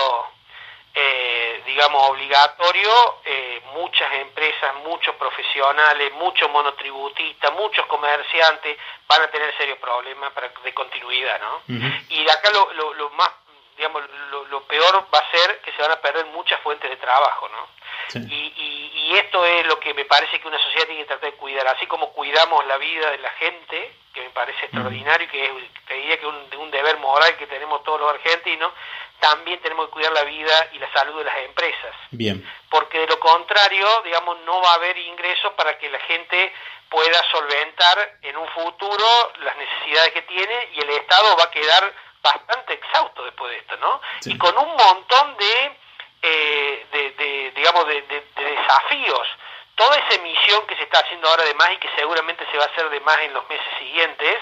eh, 1.00 1.62
digamos 1.68 2.10
obligatorio 2.10 3.22
eh, 3.24 3.62
muchas 3.76 4.12
empresas 4.14 4.76
muchos 4.84 5.14
profesionales 5.16 6.12
muchos 6.14 6.50
monotributistas 6.50 7.54
muchos 7.54 7.86
comerciantes 7.86 8.78
van 9.08 9.22
a 9.22 9.28
tener 9.28 9.56
serios 9.58 9.78
problemas 9.78 10.32
para, 10.34 10.50
de 10.64 10.74
continuidad 10.74 11.40
no 11.40 11.62
y 12.10 12.28
acá 12.28 12.50
lo, 12.52 12.74
lo, 12.74 12.94
lo 12.96 13.10
más 13.12 13.30
digamos 13.78 14.02
lo, 14.32 14.46
lo, 14.46 14.64
peor 14.64 15.08
va 15.14 15.20
a 15.20 15.32
ser 15.32 15.62
que 15.62 15.72
se 15.74 15.82
van 15.84 15.92
a 15.92 16.02
perder 16.02 16.26
muchas 16.28 16.60
fuentes 16.62 16.90
de 16.90 16.98
trabajo 16.98 17.48
no 17.50 17.68
y, 18.16 18.54
y, 18.58 18.77
esto 19.16 19.46
es 19.46 19.66
lo 19.68 19.80
que 19.80 19.94
me 19.94 20.06
parece 20.06 20.40
que 20.40 20.48
una 20.48 20.60
sociedad 20.60 20.88
tiene 20.88 21.02
que 21.02 21.08
tratar 21.08 21.32
de 21.32 21.38
cuidar, 21.38 21.68
así 21.68 21.86
como 21.88 22.12
cuidamos 22.14 22.66
la 22.66 22.78
vida 22.78 23.12
de 23.12 23.20
la 23.20 23.30
gente, 23.32 23.94
que 24.14 24.22
me 24.22 24.30
parece 24.32 24.66
extraordinario 24.66 25.28
y 25.28 25.30
que 25.30 25.46
es, 25.46 25.52
que 25.88 26.14
es 26.14 26.24
un, 26.24 26.60
un 26.60 26.72
deber 26.72 26.98
moral 26.98 27.38
que 27.38 27.48
tenemos 27.48 27.84
todos 27.84 28.00
los 28.00 28.10
argentinos, 28.10 28.74
también 29.20 29.60
tenemos 29.62 29.88
que 29.88 29.92
cuidar 29.92 30.12
la 30.14 30.24
vida 30.24 30.70
y 30.74 30.80
la 30.80 30.92
salud 30.94 31.18
de 31.18 31.26
las 31.26 31.38
empresas. 31.38 31.96
Bien. 32.12 32.44
Porque 32.70 33.00
de 33.00 33.08
lo 33.08 33.20
contrario, 33.20 33.88
digamos, 34.04 34.40
no 34.42 34.62
va 34.62 34.72
a 34.72 34.76
haber 34.76 34.98
ingresos 34.98 35.54
para 35.54 35.78
que 35.78 35.90
la 35.90 36.00
gente 36.00 36.54
pueda 36.90 37.22
solventar 37.32 38.18
en 38.22 38.38
un 38.38 38.48
futuro 38.50 39.34
las 39.40 39.56
necesidades 39.58 40.14
que 40.14 40.22
tiene 40.24 40.70
y 40.74 40.80
el 40.80 40.90
Estado 40.92 41.36
va 41.38 41.46
a 41.46 41.52
quedar 41.52 41.94
bastante 42.22 42.74
exhausto 42.74 43.24
después 43.24 43.52
de 43.52 43.58
esto, 43.58 43.78
¿no? 43.78 44.02
Y 44.26 44.38
con 44.38 44.58
un 44.58 44.76
montón 44.76 45.38
de 45.38 45.78
eh, 46.22 46.86
de, 46.92 47.52
digamos, 47.56 47.88
de, 47.88 48.02
desafíos. 48.36 49.28
Toda 49.76 49.96
esa 49.98 50.16
emisión 50.16 50.66
que 50.66 50.76
se 50.76 50.84
está 50.84 51.00
haciendo 51.00 51.30
ahora 51.30 51.44
de 51.44 51.54
más 51.54 51.72
y 51.72 51.78
que 51.78 51.90
seguramente 51.96 52.46
se 52.52 52.58
va 52.58 52.64
a 52.64 52.68
hacer 52.68 52.90
de 52.90 53.00
más 53.02 53.20
en 53.20 53.34
los 53.34 53.48
meses 53.48 53.68
siguientes, 53.78 54.40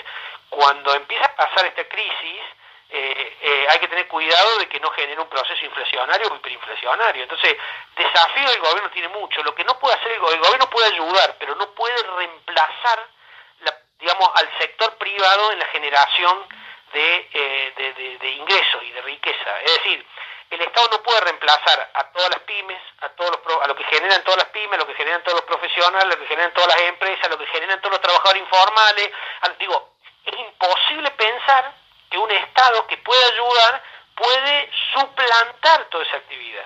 cuando 0.49 0.95
empieza 0.95 1.25
a 1.25 1.35
pasar 1.35 1.65
esta 1.65 1.83
crisis, 1.89 2.41
eh, 2.89 3.38
eh, 3.41 3.67
hay 3.69 3.79
que 3.79 3.88
tener 3.88 4.07
cuidado 4.07 4.59
de 4.59 4.69
que 4.69 4.79
no 4.79 4.89
genere 4.91 5.19
un 5.19 5.27
proceso 5.27 5.65
inflacionario 5.65 6.31
o 6.31 6.35
hiperinflacionario. 6.35 7.23
Entonces, 7.23 7.57
desafío 7.97 8.49
el 8.51 8.61
gobierno 8.61 8.89
tiene 8.91 9.09
mucho. 9.09 9.43
Lo 9.43 9.53
que 9.53 9.65
no 9.65 9.77
puede 9.79 9.95
hacer 9.95 10.13
el 10.13 10.17
el 10.17 10.39
gobierno 10.39 10.69
puede 10.69 10.93
ayudar, 10.93 11.35
pero 11.38 11.55
no 11.55 11.71
puede 11.71 12.01
reemplazar, 12.15 13.07
la, 13.61 13.77
digamos, 13.99 14.29
al 14.35 14.49
sector 14.59 14.95
privado 14.97 15.51
en 15.51 15.59
la 15.59 15.67
generación 15.67 16.45
de, 16.93 17.73
de, 17.75 18.17
de 18.17 18.29
ingresos 18.29 18.83
y 18.83 18.91
de 18.91 19.01
riqueza. 19.01 19.61
Es 19.61 19.73
decir, 19.73 20.05
el 20.49 20.62
Estado 20.62 20.88
no 20.91 21.03
puede 21.03 21.21
reemplazar 21.21 21.91
a 21.93 22.03
todas 22.12 22.29
las 22.29 22.39
pymes, 22.41 22.81
a 23.01 23.10
todos 23.10 23.31
los 23.31 23.62
a 23.62 23.67
lo 23.67 23.75
que 23.75 23.84
generan 23.86 24.23
todas 24.23 24.38
las 24.38 24.49
pymes, 24.49 24.73
a 24.73 24.81
lo 24.81 24.88
que 24.88 24.95
generan 24.95 25.23
todos 25.23 25.39
los 25.39 25.45
profesionales, 25.45 26.03
a 26.03 26.08
lo 26.08 26.19
que 26.19 26.27
generan 26.27 26.53
todas 26.53 26.69
las 26.69 26.81
empresas, 26.88 27.25
a 27.25 27.29
lo 27.29 27.38
que 27.38 27.47
generan 27.47 27.81
todos 27.81 27.91
los 27.93 28.01
trabajadores 28.01 28.41
informales. 28.41 29.12
digo, 29.60 29.95
es 30.25 30.39
imposible 30.39 31.12
pensar 31.12 31.73
que 32.10 32.17
un 32.17 32.31
Estado 32.31 32.88
que 32.88 32.97
pueda 32.97 33.25
ayudar 33.27 33.84
puede 34.15 34.69
suplantar 34.93 35.86
toda 35.89 36.03
esa 36.03 36.17
actividad. 36.17 36.65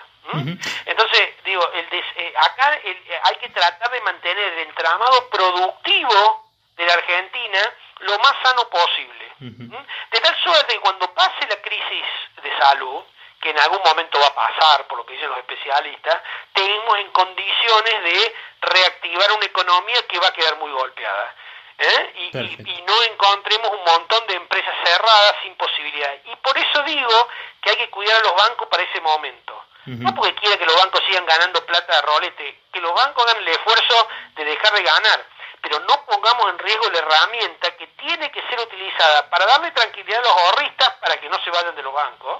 Entonces, 0.86 1.44
digo, 1.44 1.72
el 1.74 1.88
eh, 1.92 2.34
acá 2.38 2.80
eh, 2.84 3.20
hay 3.24 3.36
que 3.38 3.50
tratar 3.50 3.90
de 3.90 4.02
mantener 4.02 4.54
el 4.54 4.60
entramado 4.60 5.28
productivo 5.30 6.52
de 6.76 6.86
la 6.86 6.94
Argentina 6.94 7.60
lo 8.02 8.18
más 8.20 8.34
sano 8.44 8.70
posible. 8.70 9.26
De 9.40 10.20
tal 10.20 10.36
suerte 10.44 10.74
que 10.74 10.80
cuando 10.80 11.14
pase 11.14 11.48
la 11.50 11.62
crisis 11.62 12.06
de 12.44 12.58
salud, 12.60 13.04
que 13.40 13.50
en 13.52 13.60
algún 13.60 13.82
momento 13.84 14.20
va 14.20 14.28
a 14.28 14.36
pasar, 14.36 14.88
por 14.88 14.98
lo 14.98 15.06
que 15.06 15.14
dicen 15.14 15.30
los 15.30 15.40
especialistas, 15.40 16.22
tenemos 16.54 16.98
en 17.00 17.10
condiciones 17.12 18.04
de 18.04 18.36
reactivar 18.62 19.32
una 19.32 19.46
economía 19.46 20.06
que 20.08 20.20
va 20.20 20.28
a 20.28 20.34
quedar 20.34 20.58
muy 20.58 20.72
golpeada. 20.72 21.36
¿eh? 21.78 22.32
Y, 22.34 22.84
no 22.86 23.04
encontremos 23.04 23.70
un 23.72 23.84
montón 23.84 24.28
de 24.28 24.36
empresas 24.36 24.74
cerradas 24.84 25.36
sin 25.44 25.56
posibilidad. 25.56 26.14
Y 26.26 26.36
por 26.38 26.58
eso 26.58 26.84
digo 26.84 27.28
que 27.62 27.70
hay 27.70 27.78
que 27.78 27.90
cuidar 27.90 28.18
a 28.18 28.24
los 28.24 28.36
bancos 28.36 28.68
para 28.68 28.84
ese 28.84 29.00
momento. 29.02 29.64
No 29.86 30.14
porque 30.14 30.36
quiera 30.36 30.56
que 30.58 30.66
los 30.66 30.76
bancos 30.76 31.02
sigan 31.08 31.26
ganando 31.26 31.66
plata 31.66 31.96
de 31.96 32.02
rolete, 32.04 32.62
que 32.72 32.80
los 32.80 32.94
bancos 32.94 33.26
hagan 33.26 33.42
el 33.42 33.48
esfuerzo 33.48 34.08
de 34.36 34.46
dejar 34.46 34.72
de 34.74 34.84
ganar, 34.84 35.26
pero 35.62 35.80
no 35.80 36.06
pongamos 36.06 36.50
en 36.50 36.60
riesgo 36.60 36.92
la 36.92 37.00
herramienta 37.00 37.76
que 37.76 37.88
tiene 37.88 38.32
que 38.32 38.42
ser 38.50 38.60
utilizada 38.60 39.28
para 39.32 39.48
darle 39.48 39.72
tranquilidad 39.72 40.20
a 40.20 40.24
los 40.24 40.32
ahorristas 40.32 40.92
para 41.02 41.18
que 41.20 41.28
no 41.28 41.44
se 41.44 41.50
vayan 41.50 41.76
de 41.76 41.82
los 41.82 41.94
bancos 41.94 42.40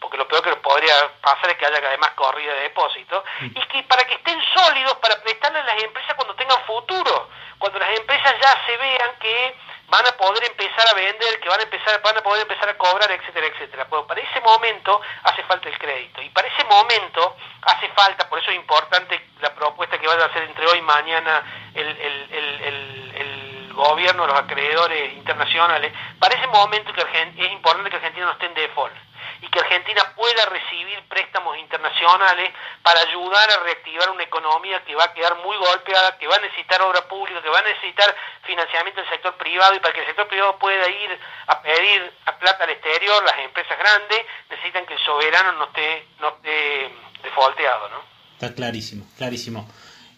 porque 0.00 0.16
lo 0.16 0.28
peor 0.28 0.42
que 0.42 0.56
podría 0.56 0.94
pasar 1.20 1.50
es 1.50 1.56
que 1.56 1.66
haya 1.66 1.78
además 1.78 2.10
corrida 2.14 2.54
de 2.54 2.60
depósitos, 2.62 3.24
mm. 3.40 3.46
y 3.46 3.60
que 3.66 3.82
para 3.84 4.04
que 4.04 4.14
estén 4.14 4.40
sólidos 4.54 4.94
para 4.98 5.20
prestarle 5.22 5.60
a 5.60 5.64
las 5.64 5.82
empresas 5.82 6.14
cuando 6.14 6.34
tengan 6.34 6.62
futuro, 6.64 7.28
cuando 7.58 7.78
las 7.78 7.98
empresas 7.98 8.34
ya 8.40 8.66
se 8.66 8.76
vean 8.76 9.10
que 9.20 9.56
van 9.88 10.06
a 10.06 10.12
poder 10.12 10.44
empezar 10.44 10.86
a 10.88 10.94
vender, 10.94 11.40
que 11.40 11.48
van 11.48 11.60
a 11.60 11.62
empezar, 11.62 12.00
van 12.02 12.16
a 12.18 12.22
poder 12.22 12.42
empezar 12.42 12.68
a 12.68 12.76
cobrar, 12.76 13.10
etcétera, 13.10 13.46
etcétera. 13.46 13.86
Pero 13.88 14.06
para 14.06 14.20
ese 14.20 14.40
momento 14.40 15.00
hace 15.24 15.42
falta 15.44 15.68
el 15.68 15.78
crédito. 15.78 16.20
Y 16.22 16.28
para 16.28 16.46
ese 16.46 16.62
momento 16.64 17.36
hace 17.62 17.88
falta, 17.88 18.28
por 18.28 18.38
eso 18.38 18.50
es 18.50 18.56
importante 18.56 19.28
la 19.40 19.54
propuesta 19.54 19.98
que 19.98 20.06
vaya 20.06 20.24
a 20.24 20.26
hacer 20.26 20.42
entre 20.42 20.66
hoy 20.66 20.78
y 20.78 20.82
mañana 20.82 21.42
el, 21.74 21.88
el, 21.88 22.28
el, 22.30 23.14
el 23.16 23.72
gobierno, 23.72 24.26
los 24.26 24.38
acreedores 24.38 25.14
internacionales, 25.14 25.92
para 26.18 26.34
ese 26.34 26.46
momento 26.48 26.92
que 26.92 27.00
es 27.00 27.52
importante 27.52 27.90
que 27.90 27.96
Argentina 27.96 28.26
no 28.26 28.32
esté 28.32 28.46
en 28.46 28.54
default 28.54 28.92
y 29.40 29.48
que 29.48 29.60
Argentina 29.60 30.02
pueda 30.16 30.46
recibir 30.46 31.00
préstamos 31.08 31.56
internacionales 31.58 32.50
para 32.82 33.00
ayudar 33.00 33.50
a 33.50 33.62
reactivar 33.62 34.10
una 34.10 34.24
economía 34.24 34.84
que 34.84 34.94
va 34.94 35.04
a 35.04 35.14
quedar 35.14 35.36
muy 35.44 35.56
golpeada, 35.56 36.18
que 36.18 36.26
va 36.26 36.36
a 36.36 36.40
necesitar 36.40 36.82
obra 36.82 37.06
pública, 37.08 37.42
que 37.42 37.48
va 37.48 37.58
a 37.58 37.62
necesitar 37.62 38.14
financiamiento 38.44 39.00
del 39.00 39.10
sector 39.10 39.36
privado 39.36 39.74
y 39.74 39.80
para 39.80 39.94
que 39.94 40.00
el 40.00 40.06
sector 40.06 40.28
privado 40.28 40.58
pueda 40.58 40.88
ir 40.88 41.18
a 41.46 41.62
pedir 41.62 42.12
a 42.26 42.38
plata 42.38 42.64
al 42.64 42.70
exterior, 42.70 43.24
las 43.24 43.38
empresas 43.38 43.78
grandes 43.78 44.18
necesitan 44.50 44.86
que 44.86 44.94
el 44.94 45.00
soberano 45.00 45.52
no 45.52 45.64
esté, 45.66 46.06
no 46.20 46.28
esté 46.28 46.90
defaulteado, 47.22 47.88
¿no? 47.90 48.02
Está 48.34 48.54
clarísimo, 48.54 49.04
clarísimo. 49.16 49.68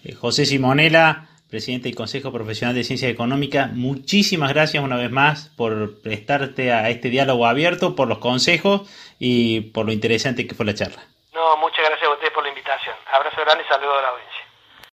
Eh, 0.05 0.15
José 0.15 0.45
Simonela, 0.47 1.30
presidente 1.51 1.89
del 1.89 1.97
Consejo 1.97 2.33
Profesional 2.33 2.75
de 2.75 2.85
Ciencia 2.85 3.09
Económica, 3.09 3.71
muchísimas 3.73 4.53
gracias 4.53 4.83
una 4.83 4.97
vez 4.97 5.11
más 5.11 5.51
por 5.57 6.01
prestarte 6.01 6.73
a 6.73 6.89
este 6.89 7.11
diálogo 7.11 7.47
abierto, 7.47 7.97
por 7.97 8.09
los 8.09 8.19
consejos 8.19 8.89
y 9.19 9.61
por 9.73 9.87
lo 9.87 9.93
interesante 9.93 10.47
que 10.47 10.55
fue 10.55 10.65
la 10.65 10.75
charla. 10.75 11.03
No, 11.35 11.57
muchas 11.59 11.85
gracias 11.85 12.09
a 12.09 12.13
ustedes 12.13 12.33
por 12.33 12.45
la 12.45 12.51
invitación. 12.51 12.95
Abrazo 13.13 13.41
grande 13.45 13.65
y 13.65 13.69
saludo 13.69 13.99
a 13.99 14.03
la 14.03 14.09
audiencia. 14.09 14.40